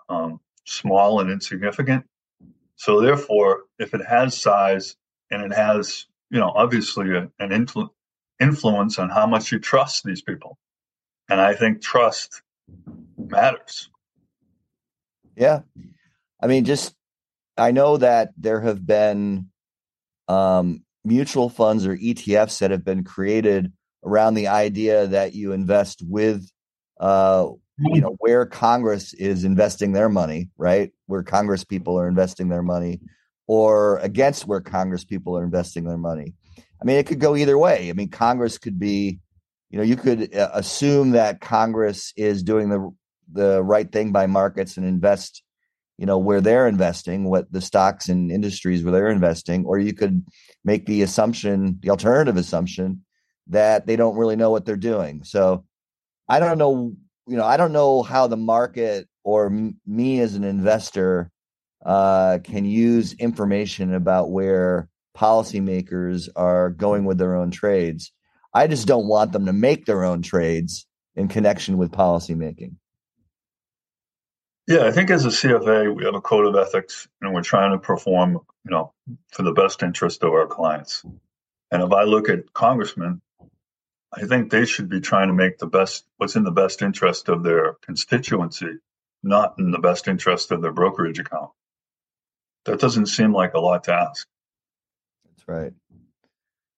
um, 0.09 0.41
small 0.65 1.19
and 1.19 1.31
insignificant. 1.31 2.05
So 2.75 2.99
therefore, 2.99 3.63
if 3.79 3.93
it 3.93 4.01
has 4.05 4.39
size 4.39 4.95
and 5.31 5.41
it 5.41 5.53
has, 5.53 6.07
you 6.29 6.39
know, 6.39 6.51
obviously 6.55 7.15
a, 7.15 7.29
an 7.39 7.49
influ- 7.49 7.89
influence 8.39 8.99
on 8.99 9.09
how 9.09 9.25
much 9.25 9.51
you 9.51 9.59
trust 9.59 10.03
these 10.03 10.21
people, 10.21 10.57
and 11.29 11.39
I 11.39 11.53
think 11.53 11.81
trust 11.81 12.41
matters. 13.17 13.89
Yeah, 15.35 15.61
I 16.41 16.47
mean, 16.47 16.65
just 16.65 16.95
I 17.57 17.71
know 17.71 17.97
that 17.97 18.31
there 18.37 18.61
have 18.61 18.85
been 18.85 19.47
um, 20.27 20.83
mutual 21.03 21.49
funds 21.49 21.85
or 21.85 21.95
ETFs 21.95 22.59
that 22.59 22.71
have 22.71 22.83
been 22.83 23.03
created 23.03 23.71
around 24.03 24.33
the 24.33 24.47
idea 24.47 25.07
that 25.07 25.33
you 25.33 25.53
invest 25.53 26.01
with 26.05 26.49
uh, 26.99 27.47
you 27.77 27.99
know 28.01 28.15
where 28.19 28.45
congress 28.45 29.13
is 29.13 29.43
investing 29.43 29.91
their 29.91 30.09
money 30.09 30.49
right? 30.57 30.91
Where 31.07 31.23
congress 31.23 31.63
people 31.63 31.99
are 31.99 32.07
investing 32.07 32.49
their 32.49 32.63
money 32.63 33.01
or 33.47 33.97
against 33.99 34.47
where 34.47 34.61
congress 34.61 35.03
people 35.03 35.37
are 35.37 35.43
investing 35.43 35.83
their 35.83 35.97
money. 35.97 36.33
I 36.81 36.85
mean 36.85 36.97
it 36.97 37.07
could 37.07 37.19
go 37.19 37.35
either 37.35 37.57
way. 37.57 37.89
I 37.89 37.93
mean 37.93 38.09
congress 38.09 38.57
could 38.57 38.79
be 38.79 39.19
you 39.69 39.77
know 39.77 39.83
you 39.83 39.95
could 39.95 40.33
uh, 40.35 40.49
assume 40.53 41.11
that 41.11 41.41
congress 41.41 42.13
is 42.15 42.43
doing 42.43 42.69
the 42.69 42.91
the 43.31 43.63
right 43.63 43.91
thing 43.91 44.11
by 44.11 44.27
markets 44.27 44.77
and 44.77 44.85
invest 44.85 45.43
you 45.97 46.05
know 46.05 46.17
where 46.17 46.41
they're 46.41 46.67
investing 46.67 47.25
what 47.25 47.51
the 47.51 47.61
stocks 47.61 48.07
and 48.07 48.31
industries 48.31 48.83
where 48.83 48.91
they're 48.91 49.09
investing 49.09 49.65
or 49.65 49.79
you 49.79 49.93
could 49.93 50.23
make 50.63 50.85
the 50.85 51.01
assumption 51.01 51.79
the 51.81 51.89
alternative 51.89 52.37
assumption 52.37 53.03
that 53.47 53.85
they 53.85 53.95
don't 53.95 54.17
really 54.17 54.35
know 54.35 54.49
what 54.49 54.65
they're 54.65 54.77
doing. 54.77 55.23
So 55.23 55.65
i 56.27 56.39
don't 56.39 56.57
know 56.57 56.95
you 57.27 57.37
know, 57.37 57.45
I 57.45 57.57
don't 57.57 57.71
know 57.71 58.03
how 58.03 58.27
the 58.27 58.37
market 58.37 59.07
or 59.23 59.47
m- 59.47 59.79
me 59.85 60.19
as 60.19 60.35
an 60.35 60.43
investor 60.43 61.31
uh, 61.85 62.39
can 62.43 62.65
use 62.65 63.13
information 63.13 63.93
about 63.93 64.31
where 64.31 64.89
policymakers 65.15 66.29
are 66.35 66.69
going 66.69 67.05
with 67.05 67.17
their 67.17 67.35
own 67.35 67.51
trades. 67.51 68.11
I 68.53 68.67
just 68.67 68.87
don't 68.87 69.07
want 69.07 69.31
them 69.31 69.45
to 69.45 69.53
make 69.53 69.85
their 69.85 70.03
own 70.03 70.21
trades 70.21 70.85
in 71.15 71.27
connection 71.27 71.77
with 71.77 71.91
policymaking. 71.91 72.75
Yeah, 74.67 74.85
I 74.85 74.91
think 74.91 75.11
as 75.11 75.25
a 75.25 75.29
CFA, 75.29 75.95
we 75.95 76.05
have 76.05 76.15
a 76.15 76.21
code 76.21 76.45
of 76.45 76.55
ethics 76.55 77.07
and 77.21 77.33
we're 77.33 77.43
trying 77.43 77.71
to 77.71 77.77
perform, 77.77 78.39
you 78.63 78.71
know, 78.71 78.93
for 79.31 79.43
the 79.43 79.51
best 79.51 79.83
interest 79.83 80.23
of 80.23 80.31
our 80.31 80.47
clients. 80.47 81.03
And 81.71 81.83
if 81.83 81.91
I 81.91 82.03
look 82.03 82.29
at 82.29 82.51
congressmen, 82.53 83.21
I 84.13 84.25
think 84.25 84.49
they 84.49 84.65
should 84.65 84.89
be 84.89 85.01
trying 85.01 85.27
to 85.27 85.33
make 85.33 85.57
the 85.57 85.67
best, 85.67 86.05
what's 86.17 86.35
in 86.35 86.43
the 86.43 86.51
best 86.51 86.81
interest 86.81 87.29
of 87.29 87.43
their 87.43 87.73
constituency, 87.81 88.77
not 89.23 89.55
in 89.59 89.71
the 89.71 89.79
best 89.79 90.07
interest 90.07 90.51
of 90.51 90.61
their 90.61 90.71
brokerage 90.71 91.19
account. 91.19 91.51
That 92.65 92.79
doesn't 92.79 93.07
seem 93.07 93.33
like 93.33 93.53
a 93.53 93.59
lot 93.59 93.83
to 93.85 93.93
ask. 93.93 94.27
That's 95.25 95.47
right. 95.47 95.73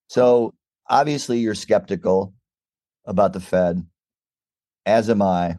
So 0.10 0.53
obviously, 0.89 1.39
you're 1.39 1.55
skeptical 1.55 2.34
about 3.05 3.34
the 3.34 3.39
Fed, 3.39 3.86
as 4.86 5.10
am 5.10 5.22
I. 5.22 5.57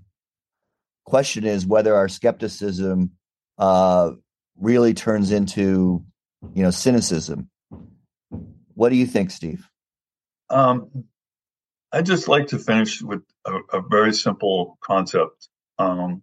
Question 1.05 1.45
is 1.45 1.67
whether 1.67 1.95
our 1.95 2.09
skepticism 2.09 3.13
uh, 3.57 4.13
really 4.61 4.95
turns 4.95 5.31
into, 5.31 6.05
you 6.55 6.63
know, 6.63 6.71
cynicism. 6.71 7.49
What 8.75 8.91
do 8.91 8.97
you 8.97 9.07
think, 9.07 9.31
Steve? 9.31 9.67
Um, 10.51 11.05
I'd 11.93 12.07
just 12.07 12.29
like 12.29 12.49
to 12.49 12.59
finish 12.59 13.01
with 13.01 13.23
a, 13.47 13.59
a 13.73 13.81
very 13.81 14.13
simple 14.13 14.79
concept. 14.81 15.49
Um, 15.79 16.23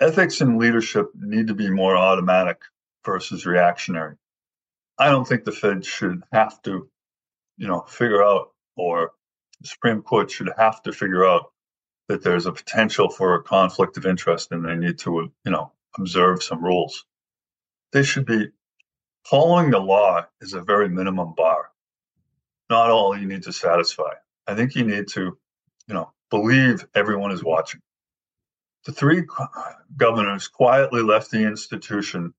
ethics 0.00 0.40
and 0.40 0.58
leadership 0.58 1.10
need 1.14 1.48
to 1.48 1.54
be 1.54 1.70
more 1.70 1.96
automatic 1.96 2.62
versus 3.04 3.44
reactionary. 3.44 4.16
I 4.98 5.10
don't 5.10 5.26
think 5.26 5.44
the 5.44 5.52
Fed 5.52 5.84
should 5.84 6.22
have 6.32 6.60
to, 6.62 6.88
you 7.58 7.68
know, 7.68 7.82
figure 7.82 8.22
out, 8.22 8.52
or 8.76 9.12
the 9.60 9.68
Supreme 9.68 10.02
Court 10.02 10.30
should 10.30 10.50
have 10.56 10.82
to 10.82 10.92
figure 10.92 11.26
out 11.26 11.52
that 12.08 12.22
there's 12.22 12.46
a 12.46 12.52
potential 12.52 13.10
for 13.10 13.34
a 13.34 13.42
conflict 13.42 13.96
of 13.96 14.06
interest 14.06 14.52
and 14.52 14.64
they 14.64 14.74
need 14.74 14.98
to, 15.00 15.32
you 15.44 15.52
know, 15.52 15.72
observe 15.98 16.42
some 16.42 16.64
rules. 16.64 17.04
They 17.92 18.02
should 18.02 18.26
be 18.26 18.48
following 19.24 19.70
the 19.70 19.78
law 19.78 20.24
is 20.40 20.54
a 20.54 20.62
very 20.62 20.88
minimum 20.88 21.34
bar, 21.36 21.70
not 22.70 22.90
all 22.90 23.16
you 23.16 23.26
need 23.26 23.42
to 23.44 23.52
satisfy. 23.52 24.14
I 24.46 24.54
think 24.54 24.74
you 24.74 24.84
need 24.84 25.08
to, 25.08 25.38
you 25.86 25.94
know, 25.94 26.12
believe 26.30 26.86
everyone 26.94 27.32
is 27.32 27.44
watching. 27.44 27.80
The 28.84 28.92
three 28.92 29.22
governors 29.96 30.48
quietly 30.48 31.02
left 31.02 31.30
the 31.30 31.46
institution, 31.46 32.34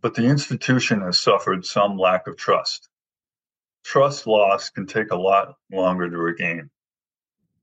but 0.00 0.14
the 0.14 0.24
institution 0.24 1.02
has 1.02 1.20
suffered 1.20 1.64
some 1.64 1.96
lack 1.96 2.26
of 2.26 2.36
trust. 2.36 2.88
Trust 3.84 4.26
loss 4.26 4.70
can 4.70 4.86
take 4.86 5.12
a 5.12 5.16
lot 5.16 5.54
longer 5.70 6.10
to 6.10 6.18
regain. 6.18 6.70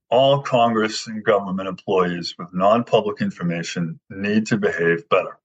All 0.10 0.42
Congress 0.42 1.08
and 1.08 1.24
government 1.24 1.68
employees 1.68 2.36
with 2.38 2.54
non 2.54 2.84
public 2.84 3.22
information 3.22 4.00
need 4.10 4.48
to 4.48 4.58
behave 4.58 5.10
better. 5.10 5.40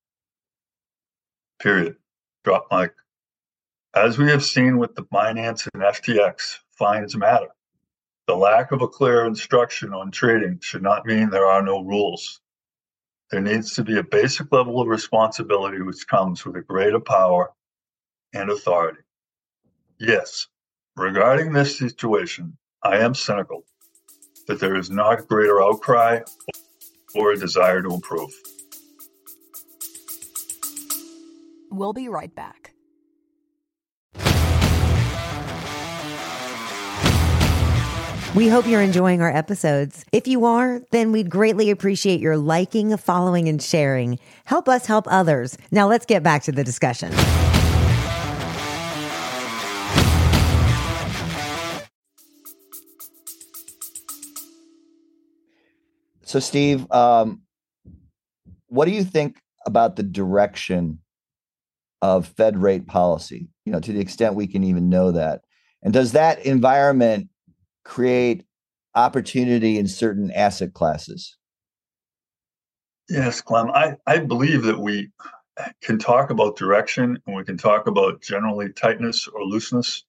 Period. 1.60 1.96
Drop 2.44 2.68
mic. 2.70 2.92
As 3.94 4.16
we 4.16 4.30
have 4.30 4.44
seen 4.44 4.78
with 4.78 4.94
the 4.94 5.02
Binance 5.02 5.68
and 5.74 5.82
FTX, 5.82 6.58
fines 6.70 7.16
matter. 7.16 7.48
The 8.30 8.36
lack 8.36 8.70
of 8.70 8.80
a 8.80 8.86
clear 8.86 9.26
instruction 9.26 9.92
on 9.92 10.12
trading 10.12 10.60
should 10.60 10.84
not 10.84 11.04
mean 11.04 11.30
there 11.30 11.46
are 11.46 11.62
no 11.62 11.80
rules. 11.80 12.40
There 13.32 13.40
needs 13.40 13.74
to 13.74 13.82
be 13.82 13.98
a 13.98 14.04
basic 14.04 14.52
level 14.52 14.80
of 14.80 14.86
responsibility 14.86 15.82
which 15.82 16.06
comes 16.06 16.44
with 16.44 16.54
a 16.54 16.60
greater 16.60 17.00
power 17.00 17.52
and 18.32 18.48
authority. 18.48 19.00
Yes, 19.98 20.46
regarding 20.96 21.52
this 21.52 21.76
situation, 21.76 22.56
I 22.84 22.98
am 22.98 23.16
cynical 23.16 23.64
that 24.46 24.60
there 24.60 24.76
is 24.76 24.92
not 24.92 25.26
greater 25.26 25.60
outcry 25.60 26.20
or 27.16 27.32
a 27.32 27.36
desire 27.36 27.82
to 27.82 27.92
improve. 27.92 28.30
We'll 31.72 31.92
be 31.92 32.08
right 32.08 32.32
back. 32.32 32.69
We 38.32 38.46
hope 38.46 38.64
you're 38.68 38.80
enjoying 38.80 39.22
our 39.22 39.36
episodes. 39.36 40.04
If 40.12 40.28
you 40.28 40.44
are, 40.44 40.80
then 40.92 41.10
we'd 41.10 41.28
greatly 41.28 41.68
appreciate 41.68 42.20
your 42.20 42.36
liking, 42.36 42.96
following, 42.96 43.48
and 43.48 43.60
sharing. 43.60 44.20
Help 44.44 44.68
us 44.68 44.86
help 44.86 45.06
others. 45.08 45.58
Now 45.72 45.88
let's 45.88 46.06
get 46.06 46.22
back 46.22 46.44
to 46.44 46.52
the 46.52 46.62
discussion. 46.62 47.10
So, 56.22 56.38
Steve, 56.38 56.88
um, 56.92 57.42
what 58.68 58.84
do 58.84 58.92
you 58.92 59.02
think 59.02 59.40
about 59.66 59.96
the 59.96 60.04
direction 60.04 61.00
of 62.00 62.28
Fed 62.28 62.62
rate 62.62 62.86
policy? 62.86 63.48
You 63.64 63.72
know, 63.72 63.80
to 63.80 63.92
the 63.92 63.98
extent 63.98 64.36
we 64.36 64.46
can 64.46 64.62
even 64.62 64.88
know 64.88 65.10
that, 65.10 65.40
and 65.82 65.92
does 65.92 66.12
that 66.12 66.46
environment 66.46 67.29
create 67.90 68.44
opportunity 68.94 69.76
in 69.76 69.88
certain 69.88 70.30
asset 70.30 70.72
classes? 70.72 71.36
Yes, 73.08 73.40
Clem. 73.40 73.70
I, 73.70 73.96
I 74.06 74.18
believe 74.18 74.62
that 74.62 74.78
we 74.78 75.10
can 75.82 75.98
talk 75.98 76.30
about 76.30 76.56
direction 76.56 77.18
and 77.26 77.36
we 77.36 77.42
can 77.42 77.58
talk 77.58 77.88
about 77.88 78.22
generally 78.22 78.72
tightness 78.72 79.26
or 79.26 79.42
looseness. 79.42 80.04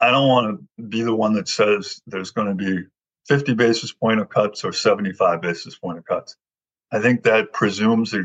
I 0.00 0.10
don't 0.10 0.28
want 0.28 0.58
to 0.78 0.82
be 0.84 1.02
the 1.02 1.14
one 1.14 1.34
that 1.34 1.48
says 1.48 2.00
there's 2.06 2.30
going 2.30 2.48
to 2.48 2.54
be 2.54 2.86
50 3.26 3.52
basis 3.54 3.92
point 3.92 4.20
of 4.20 4.30
cuts 4.30 4.64
or 4.64 4.72
75 4.72 5.42
basis 5.42 5.76
point 5.76 5.98
of 5.98 6.06
cuts. 6.06 6.34
I 6.90 7.00
think 7.00 7.24
that 7.24 7.52
presumes 7.52 8.14
a, 8.14 8.24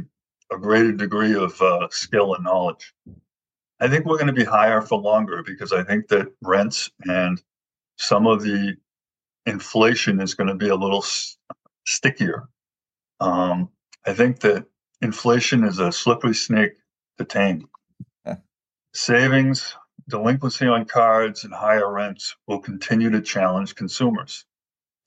a 0.50 0.58
greater 0.58 0.94
degree 0.94 1.36
of 1.36 1.62
uh, 1.62 1.90
skill 1.92 2.36
and 2.36 2.46
knowledge. 2.46 2.94
I 3.82 3.90
think 3.90 4.06
we're 4.06 4.18
going 4.18 4.28
to 4.28 4.34
be 4.34 4.46
higher 4.46 4.80
for 4.80 4.98
longer 4.98 5.44
because 5.46 5.74
I 5.74 5.84
think 5.84 6.08
that 6.08 6.32
rents 6.42 6.90
and 7.06 7.42
some 7.98 8.28
of 8.28 8.42
the 8.42 8.78
inflation 9.46 10.22
is 10.22 10.34
going 10.34 10.48
to 10.50 10.56
be 10.56 10.70
a 10.70 10.76
little 10.76 11.04
s- 11.04 11.38
stickier. 11.86 12.48
Um, 13.20 13.70
I 14.06 14.14
think 14.14 14.42
that 14.42 14.66
inflation 15.02 15.64
is 15.64 15.80
a 15.80 15.92
slippery 15.92 16.36
snake 16.36 16.74
to 17.18 17.26
tame. 17.26 17.68
Savings, 18.94 19.76
delinquency 20.10 20.68
on 20.68 20.86
cards, 20.86 21.44
and 21.44 21.54
higher 21.54 21.92
rents 21.92 22.36
will 22.48 22.60
continue 22.60 23.10
to 23.10 23.22
challenge 23.22 23.76
consumers. 23.76 24.46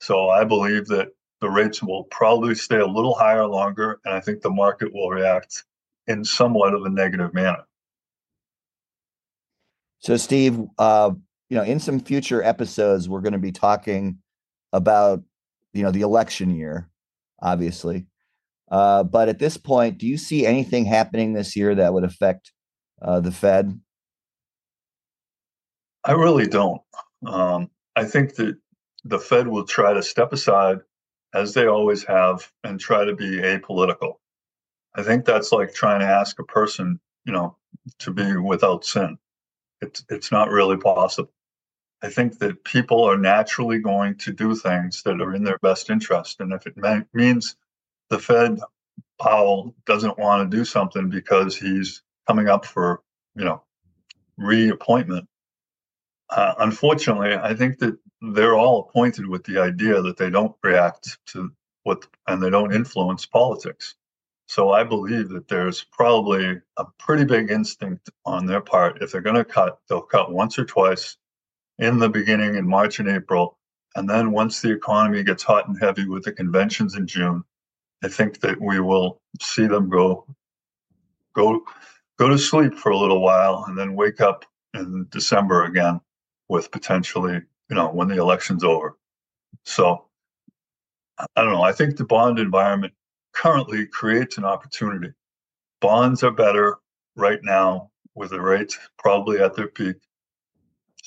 So 0.01 0.29
I 0.29 0.43
believe 0.43 0.87
that 0.87 1.09
the 1.41 1.49
rates 1.49 1.81
will 1.83 2.03
probably 2.05 2.55
stay 2.55 2.79
a 2.79 2.87
little 2.87 3.15
higher 3.15 3.47
longer, 3.47 3.99
and 4.05 4.13
I 4.13 4.19
think 4.19 4.41
the 4.41 4.49
market 4.49 4.93
will 4.93 5.09
react 5.09 5.63
in 6.07 6.23
somewhat 6.23 6.73
of 6.73 6.83
a 6.83 6.89
negative 6.89 7.33
manner. 7.33 7.65
So, 9.99 10.17
Steve, 10.17 10.59
uh, 10.77 11.11
you 11.49 11.57
know, 11.57 11.63
in 11.63 11.79
some 11.79 11.99
future 11.99 12.43
episodes, 12.43 13.09
we're 13.09 13.21
going 13.21 13.33
to 13.33 13.39
be 13.39 13.51
talking 13.51 14.19
about, 14.73 15.23
you 15.73 15.83
know, 15.83 15.91
the 15.91 16.01
election 16.01 16.55
year, 16.55 16.89
obviously. 17.41 18.07
Uh, 18.69 19.03
but 19.03 19.29
at 19.29 19.39
this 19.39 19.57
point, 19.57 19.97
do 19.97 20.07
you 20.07 20.17
see 20.17 20.45
anything 20.45 20.85
happening 20.85 21.33
this 21.33 21.55
year 21.55 21.73
that 21.75 21.93
would 21.93 22.03
affect 22.03 22.51
uh, 23.01 23.19
the 23.19 23.31
Fed? 23.31 23.79
I 26.03 26.11
really 26.11 26.47
don't. 26.47 26.81
Um, 27.25 27.69
I 27.95 28.05
think 28.05 28.35
that 28.35 28.57
the 29.03 29.19
Fed 29.19 29.47
will 29.47 29.65
try 29.65 29.93
to 29.93 30.03
step 30.03 30.33
aside, 30.33 30.79
as 31.33 31.53
they 31.53 31.67
always 31.67 32.03
have, 32.05 32.51
and 32.63 32.79
try 32.79 33.05
to 33.05 33.15
be 33.15 33.39
apolitical. 33.39 34.15
I 34.95 35.03
think 35.03 35.25
that's 35.25 35.51
like 35.51 35.73
trying 35.73 35.99
to 35.99 36.05
ask 36.05 36.39
a 36.39 36.43
person, 36.43 36.99
you 37.25 37.33
know, 37.33 37.55
to 37.99 38.11
be 38.11 38.35
without 38.35 38.83
sin. 38.83 39.17
It's 39.81 40.03
it's 40.09 40.31
not 40.31 40.49
really 40.49 40.77
possible. 40.77 41.31
I 42.01 42.09
think 42.09 42.39
that 42.39 42.63
people 42.63 43.03
are 43.03 43.17
naturally 43.17 43.79
going 43.79 44.17
to 44.19 44.31
do 44.31 44.55
things 44.55 45.01
that 45.03 45.19
are 45.19 45.33
in 45.33 45.43
their 45.43 45.57
best 45.59 45.89
interest, 45.89 46.39
and 46.39 46.53
if 46.53 46.67
it 46.67 46.75
means 47.13 47.55
the 48.09 48.19
Fed 48.19 48.59
Powell 49.19 49.75
doesn't 49.85 50.19
want 50.19 50.49
to 50.49 50.57
do 50.57 50.63
something 50.63 51.09
because 51.09 51.57
he's 51.57 52.03
coming 52.27 52.49
up 52.49 52.65
for 52.65 53.01
you 53.35 53.45
know 53.45 53.63
reappointment. 54.37 55.27
Uh, 56.29 56.53
unfortunately, 56.59 57.33
I 57.33 57.55
think 57.55 57.79
that 57.79 57.97
they're 58.21 58.55
all 58.55 58.81
appointed 58.81 59.27
with 59.27 59.43
the 59.45 59.59
idea 59.59 60.01
that 60.01 60.17
they 60.17 60.29
don't 60.29 60.55
react 60.63 61.17
to 61.27 61.51
what 61.83 62.05
and 62.27 62.43
they 62.43 62.49
don't 62.49 62.73
influence 62.73 63.25
politics. 63.25 63.95
So 64.47 64.71
I 64.71 64.83
believe 64.83 65.29
that 65.29 65.47
there's 65.47 65.83
probably 65.91 66.61
a 66.77 66.85
pretty 66.99 67.25
big 67.25 67.51
instinct 67.51 68.09
on 68.25 68.45
their 68.45 68.61
part. 68.61 69.01
If 69.01 69.11
they're 69.11 69.21
going 69.21 69.35
to 69.35 69.45
cut, 69.45 69.79
they'll 69.89 70.01
cut 70.01 70.31
once 70.31 70.57
or 70.59 70.65
twice 70.65 71.17
in 71.79 71.99
the 71.99 72.09
beginning 72.09 72.55
in 72.55 72.67
March 72.67 72.99
and 72.99 73.09
April. 73.09 73.57
And 73.95 74.09
then 74.09 74.31
once 74.31 74.61
the 74.61 74.71
economy 74.71 75.23
gets 75.23 75.43
hot 75.43 75.67
and 75.67 75.77
heavy 75.79 76.07
with 76.07 76.23
the 76.23 76.31
conventions 76.31 76.95
in 76.95 77.07
June, 77.07 77.43
I 78.03 78.07
think 78.07 78.39
that 78.41 78.61
we 78.61 78.79
will 78.79 79.21
see 79.41 79.67
them 79.67 79.89
go 79.89 80.25
go 81.33 81.61
go 82.17 82.29
to 82.29 82.37
sleep 82.37 82.75
for 82.75 82.91
a 82.91 82.97
little 82.97 83.21
while 83.21 83.65
and 83.67 83.77
then 83.77 83.95
wake 83.95 84.21
up 84.21 84.45
in 84.73 85.07
December 85.09 85.65
again 85.65 86.01
with 86.49 86.71
potentially, 86.71 87.41
you 87.69 87.75
know, 87.75 87.89
when 87.89 88.07
the 88.07 88.17
election's 88.17 88.63
over. 88.63 88.97
So 89.65 90.05
I 91.19 91.43
don't 91.43 91.53
know. 91.53 91.63
I 91.63 91.73
think 91.73 91.97
the 91.97 92.05
bond 92.05 92.39
environment 92.39 92.93
currently 93.33 93.87
creates 93.87 94.37
an 94.37 94.45
opportunity. 94.45 95.13
Bonds 95.81 96.23
are 96.23 96.31
better 96.31 96.77
right 97.15 97.39
now 97.43 97.91
with 98.15 98.31
the 98.31 98.41
rates 98.41 98.77
probably 98.97 99.39
at 99.39 99.55
their 99.55 99.67
peak. 99.67 99.95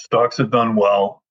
Stocks 0.03 0.39
have 0.39 0.51
done 0.51 0.77
well. 0.77 1.23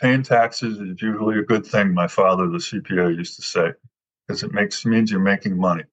Paying 0.00 0.24
taxes 0.24 0.80
is 0.80 1.00
usually 1.00 1.38
a 1.38 1.44
good 1.44 1.64
thing, 1.64 1.94
my 1.94 2.08
father, 2.08 2.48
the 2.48 2.58
CPA, 2.58 3.16
used 3.16 3.36
to 3.36 3.42
say 3.42 3.72
because 4.26 4.42
it 4.42 4.52
makes 4.52 4.84
means 4.84 5.12
you're 5.12 5.20
making 5.20 5.56
money. 5.56 5.84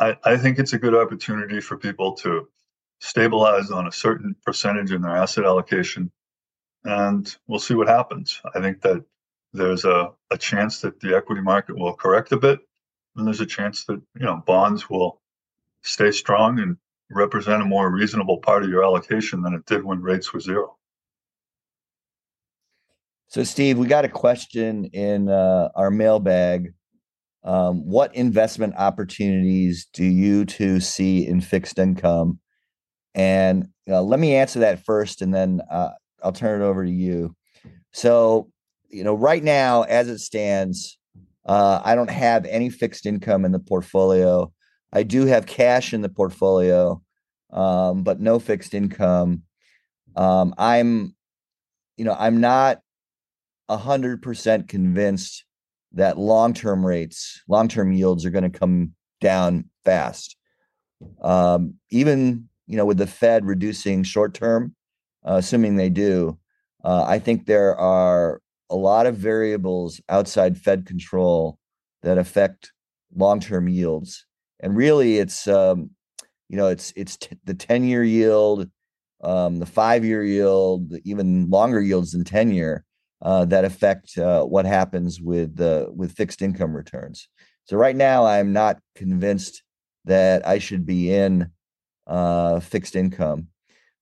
I, 0.00 0.16
I 0.24 0.36
think 0.38 0.58
it's 0.58 0.72
a 0.72 0.78
good 0.78 0.94
opportunity 0.94 1.60
for 1.60 1.78
people 1.78 2.14
to 2.14 2.48
stabilize 2.98 3.70
on 3.70 3.86
a 3.86 3.92
certain 3.92 4.34
percentage 4.44 4.90
in 4.90 5.02
their 5.02 5.16
asset 5.16 5.44
allocation, 5.44 6.10
and 6.84 7.36
we'll 7.46 7.60
see 7.60 7.74
what 7.74 7.86
happens. 7.86 8.40
I 8.56 8.60
think 8.60 8.80
that 8.82 9.04
there's 9.52 9.84
a, 9.84 10.10
a 10.32 10.36
chance 10.36 10.80
that 10.80 10.98
the 10.98 11.14
equity 11.16 11.42
market 11.42 11.78
will 11.78 11.94
correct 11.94 12.32
a 12.32 12.36
bit, 12.36 12.58
and 13.14 13.24
there's 13.24 13.40
a 13.40 13.46
chance 13.46 13.84
that 13.84 14.02
you 14.18 14.26
know 14.26 14.42
bonds 14.46 14.90
will 14.90 15.20
stay 15.82 16.10
strong 16.10 16.58
and 16.58 16.76
represent 17.08 17.62
a 17.62 17.66
more 17.66 17.88
reasonable 17.88 18.38
part 18.38 18.64
of 18.64 18.68
your 18.68 18.82
allocation 18.82 19.42
than 19.42 19.54
it 19.54 19.64
did 19.64 19.84
when 19.84 20.02
rates 20.02 20.32
were 20.32 20.40
zero. 20.40 20.75
So, 23.28 23.42
Steve, 23.42 23.78
we 23.78 23.86
got 23.86 24.04
a 24.04 24.08
question 24.08 24.86
in 24.86 25.28
uh, 25.28 25.68
our 25.74 25.90
mailbag 25.90 26.72
um, 27.46 27.86
what 27.86 28.14
investment 28.14 28.74
opportunities 28.76 29.86
do 29.92 30.04
you 30.04 30.44
two 30.44 30.80
see 30.80 31.26
in 31.26 31.40
fixed 31.40 31.78
income? 31.78 32.40
And 33.14 33.68
uh, 33.88 34.02
let 34.02 34.18
me 34.18 34.34
answer 34.34 34.58
that 34.58 34.84
first, 34.84 35.22
and 35.22 35.32
then 35.32 35.62
uh, 35.70 35.90
I'll 36.22 36.32
turn 36.32 36.60
it 36.60 36.64
over 36.64 36.84
to 36.84 36.90
you. 36.90 37.36
So, 37.92 38.50
you 38.90 39.04
know, 39.04 39.14
right 39.14 39.42
now, 39.42 39.82
as 39.82 40.08
it 40.08 40.18
stands, 40.18 40.98
uh, 41.46 41.80
I 41.84 41.94
don't 41.94 42.10
have 42.10 42.44
any 42.46 42.68
fixed 42.68 43.06
income 43.06 43.44
in 43.44 43.52
the 43.52 43.60
portfolio. 43.60 44.52
I 44.92 45.04
do 45.04 45.26
have 45.26 45.46
cash 45.46 45.94
in 45.94 46.02
the 46.02 46.08
portfolio, 46.08 47.00
um, 47.52 48.02
but 48.02 48.18
no 48.20 48.40
fixed 48.40 48.74
income. 48.74 49.42
Um, 50.16 50.52
I'm, 50.58 51.14
you 51.96 52.04
know, 52.04 52.16
I'm 52.18 52.40
not 52.40 52.80
a 53.68 53.76
hundred 53.76 54.22
percent 54.22 54.68
convinced 54.68 55.44
that 55.92 56.18
long-term 56.18 56.84
rates, 56.84 57.42
long-term 57.48 57.92
yields 57.92 58.24
are 58.24 58.30
going 58.30 58.50
to 58.50 58.58
come 58.58 58.92
down 59.20 59.70
fast. 59.84 60.36
Um, 61.22 61.74
even 61.90 62.48
you 62.66 62.76
know, 62.76 62.84
with 62.84 62.98
the 62.98 63.06
Fed 63.06 63.46
reducing 63.46 64.02
short-term, 64.02 64.74
uh, 65.24 65.34
assuming 65.34 65.76
they 65.76 65.90
do, 65.90 66.38
uh, 66.84 67.04
I 67.06 67.18
think 67.18 67.46
there 67.46 67.76
are 67.76 68.40
a 68.70 68.76
lot 68.76 69.06
of 69.06 69.16
variables 69.16 70.00
outside 70.08 70.58
Fed 70.58 70.86
control 70.86 71.58
that 72.02 72.18
affect 72.18 72.72
long-term 73.14 73.68
yields. 73.68 74.26
And 74.60 74.76
really, 74.76 75.18
it's 75.18 75.46
um, 75.46 75.90
you 76.48 76.56
know, 76.56 76.68
it's 76.68 76.92
it's 76.96 77.16
t- 77.16 77.36
the 77.44 77.54
ten-year 77.54 78.04
yield, 78.04 78.68
um, 79.22 79.58
the 79.58 79.66
five-year 79.66 80.24
yield, 80.24 80.92
even 81.04 81.50
longer 81.50 81.80
yields 81.80 82.12
than 82.12 82.24
ten-year 82.24 82.84
uh, 83.22 83.44
that 83.46 83.64
affect 83.64 84.18
uh, 84.18 84.44
what 84.44 84.66
happens 84.66 85.20
with 85.20 85.60
uh, 85.60 85.86
with 85.94 86.12
fixed 86.12 86.42
income 86.42 86.74
returns. 86.74 87.28
So 87.64 87.76
right 87.76 87.96
now, 87.96 88.26
I'm 88.26 88.52
not 88.52 88.78
convinced 88.94 89.62
that 90.04 90.46
I 90.46 90.58
should 90.58 90.86
be 90.86 91.12
in 91.12 91.50
uh, 92.06 92.60
fixed 92.60 92.94
income, 92.94 93.48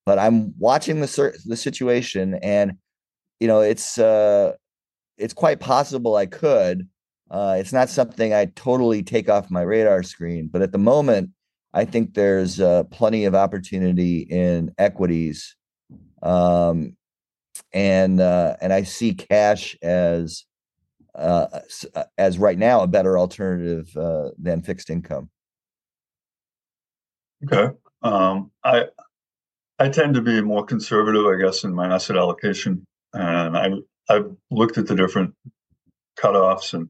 but 0.04 0.18
I'm 0.18 0.52
watching 0.58 1.00
the 1.00 1.38
the 1.46 1.56
situation, 1.56 2.34
and 2.42 2.72
you 3.40 3.46
know, 3.46 3.60
it's 3.60 3.98
uh, 3.98 4.52
it's 5.16 5.34
quite 5.34 5.60
possible 5.60 6.16
I 6.16 6.26
could. 6.26 6.88
Uh, 7.30 7.56
it's 7.58 7.72
not 7.72 7.88
something 7.88 8.34
I 8.34 8.46
totally 8.56 9.02
take 9.02 9.28
off 9.28 9.50
my 9.50 9.62
radar 9.62 10.02
screen, 10.02 10.48
but 10.52 10.60
at 10.60 10.72
the 10.72 10.78
moment, 10.78 11.30
I 11.72 11.84
think 11.84 12.14
there's 12.14 12.60
plenty 12.90 13.24
of 13.24 13.34
opportunity 13.34 14.20
in 14.20 14.72
equities. 14.78 15.56
Um, 16.22 16.96
and 17.72 18.20
uh, 18.20 18.56
and 18.60 18.72
I 18.72 18.82
see 18.82 19.14
cash 19.14 19.76
as 19.82 20.44
uh, 21.14 21.60
uh, 21.94 22.04
as 22.18 22.38
right 22.38 22.58
now 22.58 22.82
a 22.82 22.86
better 22.86 23.18
alternative 23.18 23.96
uh, 23.96 24.30
than 24.38 24.62
fixed 24.62 24.90
income. 24.90 25.30
Okay, 27.44 27.74
um, 28.02 28.50
I 28.64 28.86
I 29.78 29.88
tend 29.88 30.14
to 30.14 30.22
be 30.22 30.40
more 30.40 30.64
conservative, 30.64 31.26
I 31.26 31.40
guess, 31.40 31.64
in 31.64 31.74
my 31.74 31.92
asset 31.92 32.16
allocation, 32.16 32.86
and 33.12 33.56
I 33.56 33.70
I've 34.08 34.34
looked 34.50 34.78
at 34.78 34.86
the 34.86 34.94
different 34.94 35.34
cutoffs, 36.18 36.74
and 36.74 36.88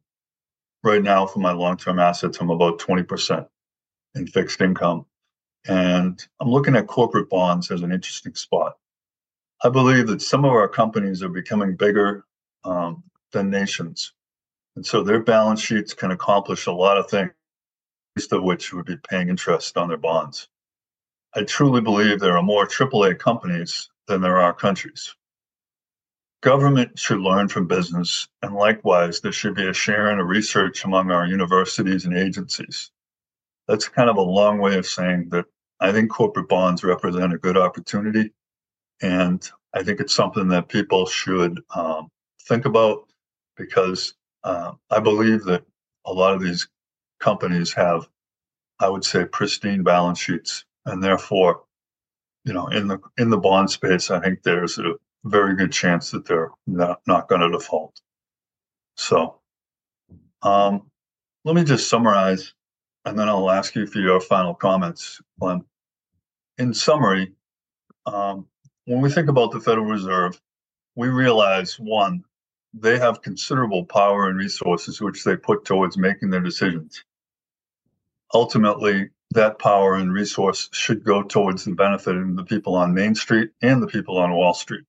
right 0.83 1.03
now 1.03 1.27
for 1.27 1.40
my 1.40 1.53
long 1.53 1.77
term 1.77 1.98
assets, 1.98 2.38
I'm 2.40 2.50
about 2.50 2.79
twenty 2.79 3.03
percent 3.03 3.46
in 4.14 4.27
fixed 4.27 4.61
income, 4.61 5.07
and 5.66 6.24
I'm 6.40 6.48
looking 6.48 6.77
at 6.77 6.87
corporate 6.87 7.29
bonds 7.29 7.70
as 7.70 7.83
an 7.83 7.92
interesting 7.92 8.35
spot. 8.35 8.74
I 9.62 9.69
believe 9.69 10.07
that 10.09 10.23
some 10.23 10.45
of 10.45 10.53
our 10.53 10.69
companies 10.69 11.23
are 11.23 11.29
becoming 11.29 11.77
bigger 11.77 12.25
um, 12.64 13.03
than 13.33 13.51
nations. 13.51 14.12
And 14.77 14.85
so 14.85 15.03
their 15.03 15.21
balance 15.23 15.61
sheets 15.61 15.95
can 15.95 16.11
accomplish 16.11 16.67
a 16.67 16.73
lot 16.73 16.99
of 16.99 17.09
things, 17.09 17.31
least 18.17 18.33
of 18.33 18.43
which 18.43 18.73
would 18.73 18.87
be 18.87 18.97
paying 19.09 19.29
interest 19.29 19.77
on 19.77 19.88
their 19.88 19.97
bonds. 19.97 20.49
I 21.35 21.45
truly 21.45 21.81
believe 21.81 22.21
there 22.21 22.37
are 22.37 22.43
more 22.43 22.67
AAA 22.67 23.19
companies 23.19 23.90
than 24.07 24.21
there 24.21 24.38
are 24.38 24.53
countries. 24.53 25.14
Government 26.43 26.99
should 26.99 27.21
learn 27.21 27.49
from 27.49 27.67
business, 27.67 28.29
and 28.43 28.55
likewise, 28.55 29.21
there 29.21 29.33
should 29.33 29.55
be 29.55 29.67
a 29.67 29.73
sharing 29.73 30.21
of 30.21 30.27
research 30.27 30.85
among 30.85 31.11
our 31.11 31.27
universities 31.27 32.05
and 32.05 32.17
agencies. 32.17 32.90
That's 33.67 33.88
kind 33.88 34.11
of 34.11 34.17
a 34.17 34.23
long 34.23 34.59
way 34.59 34.77
of 34.77 34.87
saying 34.87 35.31
that 35.31 35.47
I 35.81 35.90
think 35.90 36.11
corporate 36.11 36.49
bonds 36.49 36.85
represent 36.85 37.33
a 37.33 37.38
good 37.38 37.57
opportunity. 37.57 38.31
And 39.05 39.47
I 39.75 39.83
think 39.83 40.01
it's 40.01 40.14
something 40.14 40.49
that 40.49 40.71
people 40.71 41.05
should 41.05 41.61
um, 41.77 42.09
think 42.49 42.64
about 42.64 43.07
because 43.55 44.14
uh, 44.45 44.73
I 44.90 44.99
believe 44.99 45.45
that 45.45 45.62
a 46.07 46.12
lot 46.12 46.35
of 46.35 46.43
these 46.43 46.67
companies 47.21 47.71
have, 47.75 48.09
I 48.81 48.88
would 48.88 49.05
say, 49.05 49.27
pristine 49.27 49.83
balance 49.83 50.19
sheets, 50.19 50.64
and 50.87 51.05
therefore, 51.05 51.64
you 52.47 52.55
know, 52.55 52.69
in 52.69 52.88
the 52.88 52.99
in 53.19 53.29
the 53.29 53.37
bond 53.37 53.71
space, 53.71 54.11
I 54.11 54.21
think 54.21 54.43
there's 54.43 54.79
a 54.79 54.95
very 55.25 55.55
good 55.55 55.71
chance 55.71 56.11
that 56.12 56.25
they're 56.25 56.51
not, 56.67 57.03
not 57.07 57.29
going 57.29 57.43
to 57.43 57.51
default. 57.51 58.01
So, 58.97 59.38
um, 60.40 60.90
let 61.45 61.55
me 61.55 61.62
just 61.62 61.90
summarize, 61.90 62.55
and 63.05 63.19
then 63.19 63.29
I'll 63.29 63.51
ask 63.51 63.75
you 63.75 63.87
for 63.87 63.99
your 63.99 64.21
final 64.21 64.55
comments, 64.55 65.21
Clem. 65.38 65.67
In 66.57 66.73
summary, 66.73 67.33
um, 68.07 68.47
when 68.87 69.01
we 69.01 69.11
think 69.11 69.29
about 69.29 69.53
the 69.53 69.61
Federal 69.61 69.87
Reserve, 69.87 70.40
we 70.97 71.09
realize 71.09 71.79
one, 71.79 72.25
they 72.73 72.99
have 72.99 73.23
considerable 73.23 73.85
power 73.85 74.29
and 74.29 74.38
resources 74.38 75.01
which 75.01 75.25
they 75.25 75.37
put 75.37 75.64
towards 75.64 75.97
making 75.97 76.31
their 76.31 76.40
decisions. 76.40 77.05
Ultimately, 78.33 79.11
that 79.31 79.59
power 79.59 79.94
and 79.94 80.12
resource 80.12 80.68
should 80.73 81.05
go 81.05 81.23
towards 81.23 81.64
the 81.64 81.73
benefit 81.73 82.16
of 82.16 82.37
the 82.37 82.44
people 82.44 82.75
on 82.77 82.94
Main 82.94 83.14
Street 83.14 83.51
and 83.62 83.83
the 83.83 83.87
people 83.87 84.18
on 84.18 84.33
Wall 84.33 84.55
Street. 84.55 84.85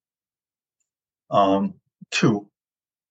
Um, 1.30 1.76
two, 2.12 2.48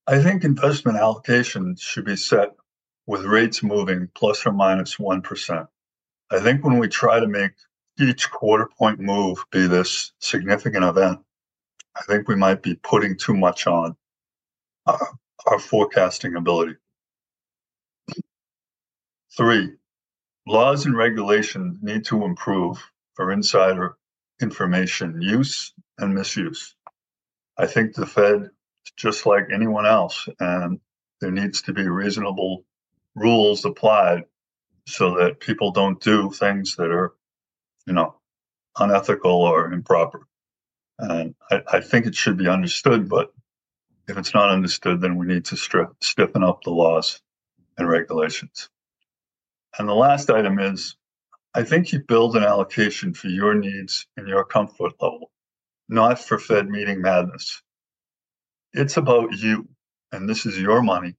I 0.07 0.23
think 0.23 0.44
investment 0.44 0.99
allocations 0.99 1.81
should 1.81 2.05
be 2.05 2.16
set 2.16 2.51
with 3.07 3.25
rates 3.25 3.62
moving 3.62 4.09
plus 4.14 4.47
or 4.47 4.53
minus 4.53 4.99
1. 4.99 5.23
I 6.31 6.40
think 6.40 6.64
when 6.64 6.79
we 6.79 6.88
try 6.88 7.20
to 7.20 7.29
make 7.29 7.53
each 7.98 8.30
quarter 8.30 8.66
point 8.66 8.98
move 9.00 9.44
be 9.50 9.66
this 9.66 10.12
significant 10.18 10.85
event, 10.85 11.20
I 11.96 12.02
think 12.02 12.28
we 12.28 12.35
might 12.35 12.62
be 12.62 12.74
putting 12.74 13.16
too 13.16 13.35
much 13.35 13.66
on 13.66 13.96
our, 14.87 15.18
our 15.46 15.59
forecasting 15.59 16.35
ability. 16.37 16.76
Three, 19.37 19.72
laws 20.46 20.87
and 20.87 20.96
regulations 20.96 21.78
need 21.83 22.04
to 22.07 22.24
improve 22.24 22.83
for 23.14 23.33
insider 23.33 23.96
information 24.40 25.20
use 25.20 25.72
and 25.98 26.14
misuse. 26.14 26.74
I 27.57 27.66
think 27.66 27.94
the 27.94 28.07
Fed, 28.07 28.50
just 28.96 29.26
like 29.26 29.46
anyone 29.52 29.87
else, 29.87 30.28
and 30.40 30.80
there 31.20 31.30
needs 31.30 31.62
to 31.62 31.72
be 31.72 31.88
reasonable 31.88 32.64
rules 33.14 33.64
applied 33.64 34.24
so 34.87 35.16
that 35.16 35.40
people 35.40 35.70
don't 35.70 36.00
do 36.00 36.30
things 36.30 36.74
that 36.76 36.90
are 36.90 37.14
you 37.87 37.92
know, 37.92 38.14
unethical 38.79 39.31
or 39.31 39.73
improper. 39.73 40.27
And 40.99 41.35
I, 41.51 41.62
I 41.73 41.81
think 41.81 42.07
it 42.07 42.14
should 42.14 42.37
be 42.37 42.49
understood, 42.49 43.09
but 43.09 43.33
if 44.09 44.18
it's 44.18 44.35
not 44.35 44.51
understood, 44.51 45.01
then 45.01 45.16
we 45.16 45.27
need 45.27 45.44
to 45.47 45.57
stiffen 46.01 46.44
up 46.44 46.62
the 46.62 46.70
laws 46.70 47.20
and 47.79 47.88
regulations. 47.88 48.68
And 49.79 49.88
the 49.88 49.94
last 49.94 50.31
item 50.31 50.59
is 50.59 50.97
I 51.55 51.62
think 51.62 51.92
you 51.92 52.01
build 52.01 52.37
an 52.37 52.42
allocation 52.42 53.14
for 53.14 53.29
your 53.29 53.55
needs 53.55 54.07
and 54.16 54.29
your 54.29 54.44
comfort 54.44 54.92
level, 55.01 55.31
not 55.88 56.18
for 56.18 56.38
Fed 56.38 56.68
meeting 56.68 57.01
madness. 57.01 57.62
It's 58.73 58.97
about 58.97 59.33
you, 59.33 59.68
and 60.11 60.29
this 60.29 60.47
is 60.47 60.59
your 60.59 60.83
money. 60.83 61.14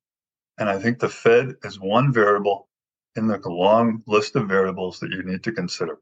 And 0.58 0.70
I 0.70 0.78
think 0.80 1.00
the 1.00 1.10
Fed 1.10 1.56
is 1.64 1.80
one 1.80 2.12
variable 2.14 2.68
in 3.16 3.28
the 3.28 3.40
long 3.46 4.04
list 4.08 4.36
of 4.36 4.48
variables 4.48 5.00
that 5.00 5.12
you 5.12 5.24
need 5.24 5.44
to 5.44 5.52
consider. 5.54 6.00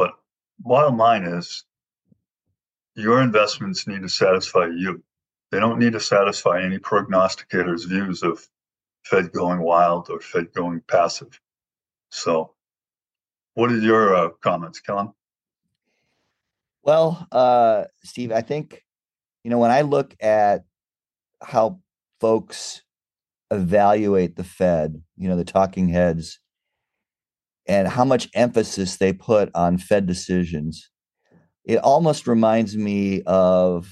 But 0.00 0.12
bottom 0.58 0.96
line 0.96 1.24
is 1.24 1.66
your 2.94 3.20
investments 3.20 3.86
need 3.86 4.00
to 4.00 4.08
satisfy 4.08 4.68
you. 4.74 5.04
They 5.50 5.60
don't 5.60 5.78
need 5.78 5.92
to 5.92 6.00
satisfy 6.00 6.62
any 6.62 6.78
prognosticators' 6.78 7.86
views 7.86 8.22
of 8.22 8.48
Fed 9.02 9.30
going 9.30 9.60
wild 9.60 10.08
or 10.08 10.20
Fed 10.20 10.54
going 10.54 10.80
passive. 10.88 11.38
So, 12.08 12.54
what 13.52 13.70
are 13.70 13.76
your 13.76 14.14
uh, 14.14 14.28
comments, 14.40 14.80
Clem? 14.80 15.12
Well, 16.82 17.28
uh, 17.30 17.84
Steve, 18.02 18.32
I 18.32 18.40
think, 18.40 18.82
you 19.44 19.50
know, 19.50 19.58
when 19.58 19.70
I 19.70 19.82
look 19.82 20.16
at 20.18 20.64
how 21.42 21.80
folks 22.20 22.80
evaluate 23.50 24.36
the 24.36 24.44
Fed, 24.44 25.02
you 25.18 25.28
know, 25.28 25.36
the 25.36 25.44
talking 25.44 25.90
heads, 25.90 26.39
and 27.70 27.86
how 27.86 28.04
much 28.04 28.28
emphasis 28.34 28.96
they 28.96 29.12
put 29.12 29.48
on 29.54 29.78
Fed 29.78 30.04
decisions. 30.04 30.90
It 31.64 31.76
almost 31.76 32.26
reminds 32.26 32.76
me 32.76 33.22
of, 33.26 33.88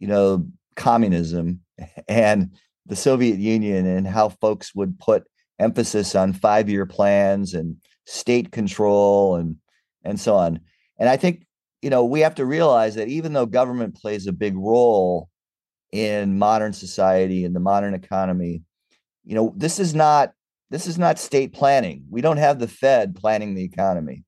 you 0.00 0.08
know, 0.08 0.48
communism 0.74 1.60
and 2.08 2.50
the 2.84 2.96
Soviet 2.96 3.38
Union 3.38 3.86
and 3.86 4.08
how 4.08 4.30
folks 4.30 4.74
would 4.74 4.98
put 4.98 5.22
emphasis 5.60 6.16
on 6.16 6.32
five 6.32 6.68
year 6.68 6.84
plans 6.84 7.54
and 7.54 7.76
state 8.06 8.50
control 8.50 9.36
and 9.36 9.54
and 10.04 10.18
so 10.18 10.34
on. 10.34 10.58
And 10.98 11.08
I 11.08 11.16
think 11.16 11.46
you 11.82 11.90
know 11.90 12.04
we 12.04 12.20
have 12.20 12.34
to 12.36 12.44
realize 12.44 12.96
that 12.96 13.06
even 13.06 13.34
though 13.34 13.46
government 13.46 13.94
plays 13.94 14.26
a 14.26 14.32
big 14.32 14.56
role 14.56 15.28
in 15.92 16.40
modern 16.40 16.72
society 16.72 17.44
and 17.44 17.54
the 17.54 17.60
modern 17.60 17.94
economy, 17.94 18.62
you 19.24 19.36
know 19.36 19.54
this 19.56 19.78
is 19.78 19.94
not 19.94 20.32
this 20.70 20.86
is 20.86 20.98
not 20.98 21.18
state 21.18 21.52
planning. 21.52 22.04
We 22.10 22.20
don't 22.20 22.38
have 22.38 22.58
the 22.58 22.68
Fed 22.68 23.14
planning 23.14 23.54
the 23.54 23.64
economy. 23.64 24.24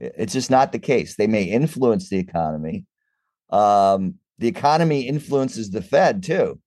It's 0.00 0.32
just 0.32 0.50
not 0.50 0.72
the 0.72 0.78
case. 0.78 1.16
They 1.16 1.26
may 1.26 1.44
influence 1.44 2.08
the 2.08 2.18
economy. 2.18 2.86
Um, 3.50 4.16
the 4.38 4.48
economy 4.48 5.02
influences 5.02 5.70
the 5.70 5.82
Fed 5.82 6.22
too. 6.22 6.58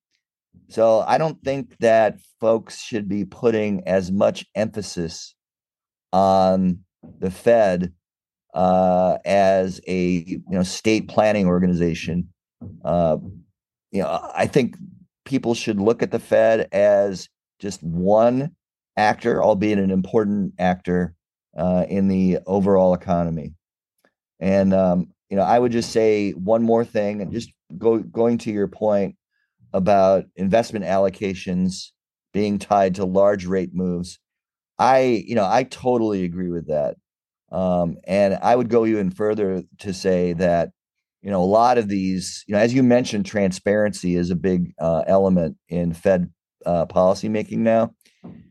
So 0.70 1.02
I 1.02 1.18
don't 1.18 1.42
think 1.44 1.78
that 1.80 2.20
folks 2.40 2.82
should 2.82 3.10
be 3.10 3.26
putting 3.26 3.86
as 3.88 4.12
much 4.12 4.46
emphasis 4.56 5.36
on 6.14 6.80
the 7.20 7.32
Fed 7.32 7.94
uh, 8.54 9.18
as 9.26 9.82
a 9.88 10.00
you 10.26 10.42
know 10.48 10.64
state 10.64 11.08
planning 11.08 11.48
organization. 11.48 12.30
Uh, 12.84 13.18
you 13.92 14.02
know, 14.02 14.32
I 14.36 14.48
think 14.48 14.76
people 15.26 15.54
should 15.54 15.80
look 15.80 16.02
at 16.04 16.12
the 16.12 16.20
Fed 16.20 16.68
as 16.72 17.28
just 17.60 17.82
one 17.84 18.56
actor, 19.00 19.42
albeit 19.42 19.80
an 19.80 19.92
important 19.92 20.54
actor 20.60 21.16
uh, 21.58 21.86
in 21.90 22.08
the 22.08 22.40
overall 22.46 22.94
economy. 22.94 23.54
And 24.40 24.74
um, 24.74 25.08
you 25.30 25.38
know, 25.38 25.44
I 25.44 25.58
would 25.58 25.72
just 25.72 25.92
say 25.92 26.32
one 26.32 26.64
more 26.64 26.86
thing, 26.86 27.22
and 27.22 27.32
just 27.32 27.52
go 27.78 28.00
going 28.00 28.38
to 28.40 28.52
your 28.52 28.68
point 28.68 29.16
about 29.74 30.26
investment 30.36 30.86
allocations 30.86 31.92
being 32.34 32.60
tied 32.60 32.96
to 32.96 33.06
large 33.06 33.46
rate 33.46 33.74
moves. 33.74 34.20
I, 34.78 35.24
you 35.28 35.36
know, 35.36 35.46
I 35.46 35.64
totally 35.64 36.24
agree 36.24 36.50
with 36.50 36.68
that. 36.68 36.96
Um, 37.52 37.98
and 38.08 38.38
I 38.42 38.56
would 38.56 38.70
go 38.70 38.86
even 38.86 39.12
further 39.12 39.64
to 39.80 39.94
say 39.94 40.34
that, 40.34 40.70
you 41.22 41.30
know, 41.30 41.44
a 41.44 41.46
lot 41.46 41.78
of 41.78 41.90
these, 41.90 42.44
you 42.48 42.54
know, 42.54 42.62
as 42.62 42.74
you 42.74 42.84
mentioned, 42.84 43.26
transparency 43.26 44.16
is 44.16 44.30
a 44.30 44.36
big 44.36 44.74
uh, 44.80 45.04
element 45.06 45.58
in 45.68 45.94
Fed 45.94 46.32
uh, 46.66 46.86
policymaking 46.86 47.58
now 47.58 47.94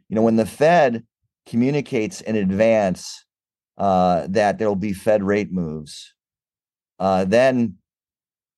you 0.09 0.15
know, 0.15 0.23
when 0.23 0.37
the 0.37 0.47
Fed 0.47 1.05
communicates 1.47 2.21
in 2.21 2.37
advance 2.37 3.25
uh, 3.77 4.27
that 4.31 4.59
there'll 4.59 4.75
be 4.77 4.93
Fed 4.93 5.23
rate 5.23 5.53
moves, 5.53 6.15
uh, 6.99 7.25
then, 7.25 7.77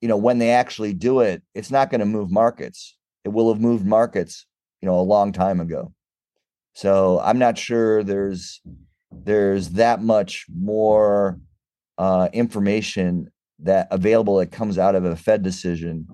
you 0.00 0.08
know, 0.08 0.16
when 0.16 0.38
they 0.38 0.50
actually 0.50 0.94
do 0.94 1.20
it, 1.20 1.42
it's 1.54 1.70
not 1.70 1.90
going 1.90 2.00
to 2.00 2.06
move 2.06 2.30
markets. 2.30 2.96
It 3.24 3.30
will 3.30 3.52
have 3.52 3.60
moved 3.60 3.84
markets, 3.84 4.46
you 4.80 4.86
know, 4.86 4.98
a 4.98 5.02
long 5.02 5.32
time 5.32 5.60
ago. 5.60 5.92
So 6.72 7.20
I'm 7.20 7.38
not 7.38 7.58
sure 7.58 8.02
there's 8.02 8.60
there's 9.12 9.70
that 9.70 10.02
much 10.02 10.46
more 10.54 11.38
uh, 11.98 12.28
information 12.32 13.30
that 13.58 13.88
available 13.90 14.36
that 14.36 14.52
comes 14.52 14.78
out 14.78 14.94
of 14.94 15.04
a 15.04 15.16
Fed 15.16 15.42
decision 15.42 16.06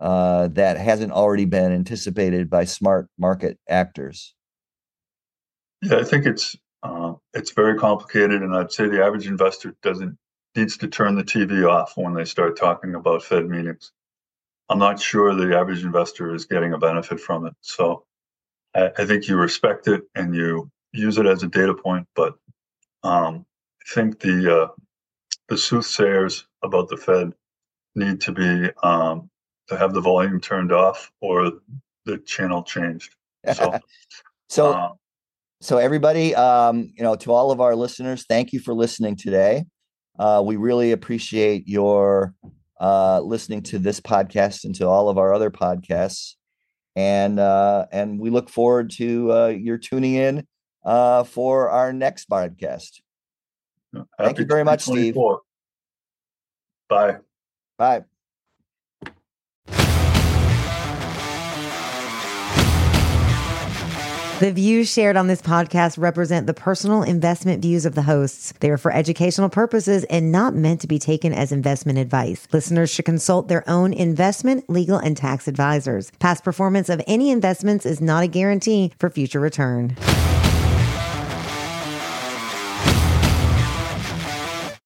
uh, 0.00 0.48
that 0.48 0.76
hasn't 0.76 1.12
already 1.12 1.44
been 1.44 1.72
anticipated 1.72 2.50
by 2.50 2.64
smart 2.64 3.08
market 3.16 3.58
actors. 3.68 4.34
Yeah, 5.82 5.98
I 5.98 6.04
think 6.04 6.26
it's 6.26 6.56
uh, 6.82 7.14
it's 7.34 7.52
very 7.52 7.78
complicated, 7.78 8.42
and 8.42 8.54
I'd 8.54 8.72
say 8.72 8.88
the 8.88 9.04
average 9.04 9.26
investor 9.26 9.74
doesn't 9.82 10.16
needs 10.54 10.76
to 10.78 10.88
turn 10.88 11.14
the 11.14 11.24
TV 11.24 11.68
off 11.68 11.92
when 11.96 12.14
they 12.14 12.24
start 12.24 12.56
talking 12.56 12.94
about 12.94 13.22
Fed 13.22 13.48
meetings. 13.48 13.92
I'm 14.68 14.78
not 14.78 15.00
sure 15.00 15.34
the 15.34 15.56
average 15.56 15.84
investor 15.84 16.34
is 16.34 16.46
getting 16.46 16.72
a 16.72 16.78
benefit 16.78 17.20
from 17.20 17.46
it. 17.46 17.54
So 17.60 18.04
I, 18.74 18.90
I 18.98 19.04
think 19.04 19.28
you 19.28 19.36
respect 19.36 19.86
it 19.86 20.04
and 20.14 20.34
you 20.34 20.70
use 20.92 21.18
it 21.18 21.26
as 21.26 21.42
a 21.42 21.46
data 21.46 21.74
point, 21.74 22.08
but 22.16 22.34
um, 23.02 23.44
I 23.82 23.94
think 23.94 24.20
the 24.20 24.62
uh, 24.62 24.68
the 25.48 25.56
soothsayers 25.56 26.44
about 26.62 26.88
the 26.88 26.96
Fed 26.96 27.32
need 27.94 28.20
to 28.22 28.32
be 28.32 28.70
um, 28.82 29.30
to 29.68 29.76
have 29.76 29.92
the 29.94 30.00
volume 30.00 30.40
turned 30.40 30.72
off 30.72 31.12
or 31.20 31.52
the 32.04 32.18
channel 32.18 32.62
changed. 32.62 33.14
So, 33.54 33.78
so, 34.48 34.72
uh, 34.72 34.92
so 35.60 35.78
everybody, 35.78 36.34
um, 36.34 36.90
you 36.96 37.02
know, 37.02 37.16
to 37.16 37.32
all 37.32 37.50
of 37.50 37.60
our 37.60 37.74
listeners, 37.74 38.24
thank 38.28 38.52
you 38.52 38.60
for 38.60 38.74
listening 38.74 39.16
today. 39.16 39.64
Uh, 40.18 40.42
we 40.44 40.56
really 40.56 40.92
appreciate 40.92 41.66
your 41.66 42.34
uh, 42.80 43.20
listening 43.20 43.62
to 43.62 43.78
this 43.78 44.00
podcast 44.00 44.64
and 44.64 44.74
to 44.74 44.86
all 44.86 45.08
of 45.08 45.18
our 45.18 45.32
other 45.32 45.50
podcasts, 45.50 46.34
and 46.94 47.38
uh, 47.38 47.86
and 47.90 48.18
we 48.18 48.30
look 48.30 48.48
forward 48.48 48.90
to 48.90 49.32
uh, 49.32 49.46
your 49.48 49.78
tuning 49.78 50.14
in 50.14 50.46
uh, 50.84 51.24
for 51.24 51.70
our 51.70 51.92
next 51.92 52.28
podcast. 52.28 53.00
Thank 54.18 54.38
you 54.38 54.44
very 54.44 54.64
much, 54.64 54.82
Steve. 54.82 55.14
Bye. 56.88 57.16
Bye. 57.78 58.04
The 64.38 64.52
views 64.52 64.92
shared 64.92 65.16
on 65.16 65.28
this 65.28 65.40
podcast 65.40 65.96
represent 65.96 66.46
the 66.46 66.52
personal 66.52 67.02
investment 67.02 67.62
views 67.62 67.86
of 67.86 67.94
the 67.94 68.02
hosts. 68.02 68.52
They 68.60 68.68
are 68.68 68.76
for 68.76 68.92
educational 68.92 69.48
purposes 69.48 70.04
and 70.10 70.30
not 70.30 70.54
meant 70.54 70.82
to 70.82 70.86
be 70.86 70.98
taken 70.98 71.32
as 71.32 71.52
investment 71.52 71.98
advice. 71.98 72.46
Listeners 72.52 72.90
should 72.90 73.06
consult 73.06 73.48
their 73.48 73.66
own 73.66 73.94
investment, 73.94 74.68
legal, 74.68 74.98
and 74.98 75.16
tax 75.16 75.48
advisors. 75.48 76.10
Past 76.18 76.44
performance 76.44 76.90
of 76.90 77.00
any 77.06 77.30
investments 77.30 77.86
is 77.86 78.02
not 78.02 78.24
a 78.24 78.28
guarantee 78.28 78.92
for 78.98 79.08
future 79.08 79.40
return. 79.40 79.96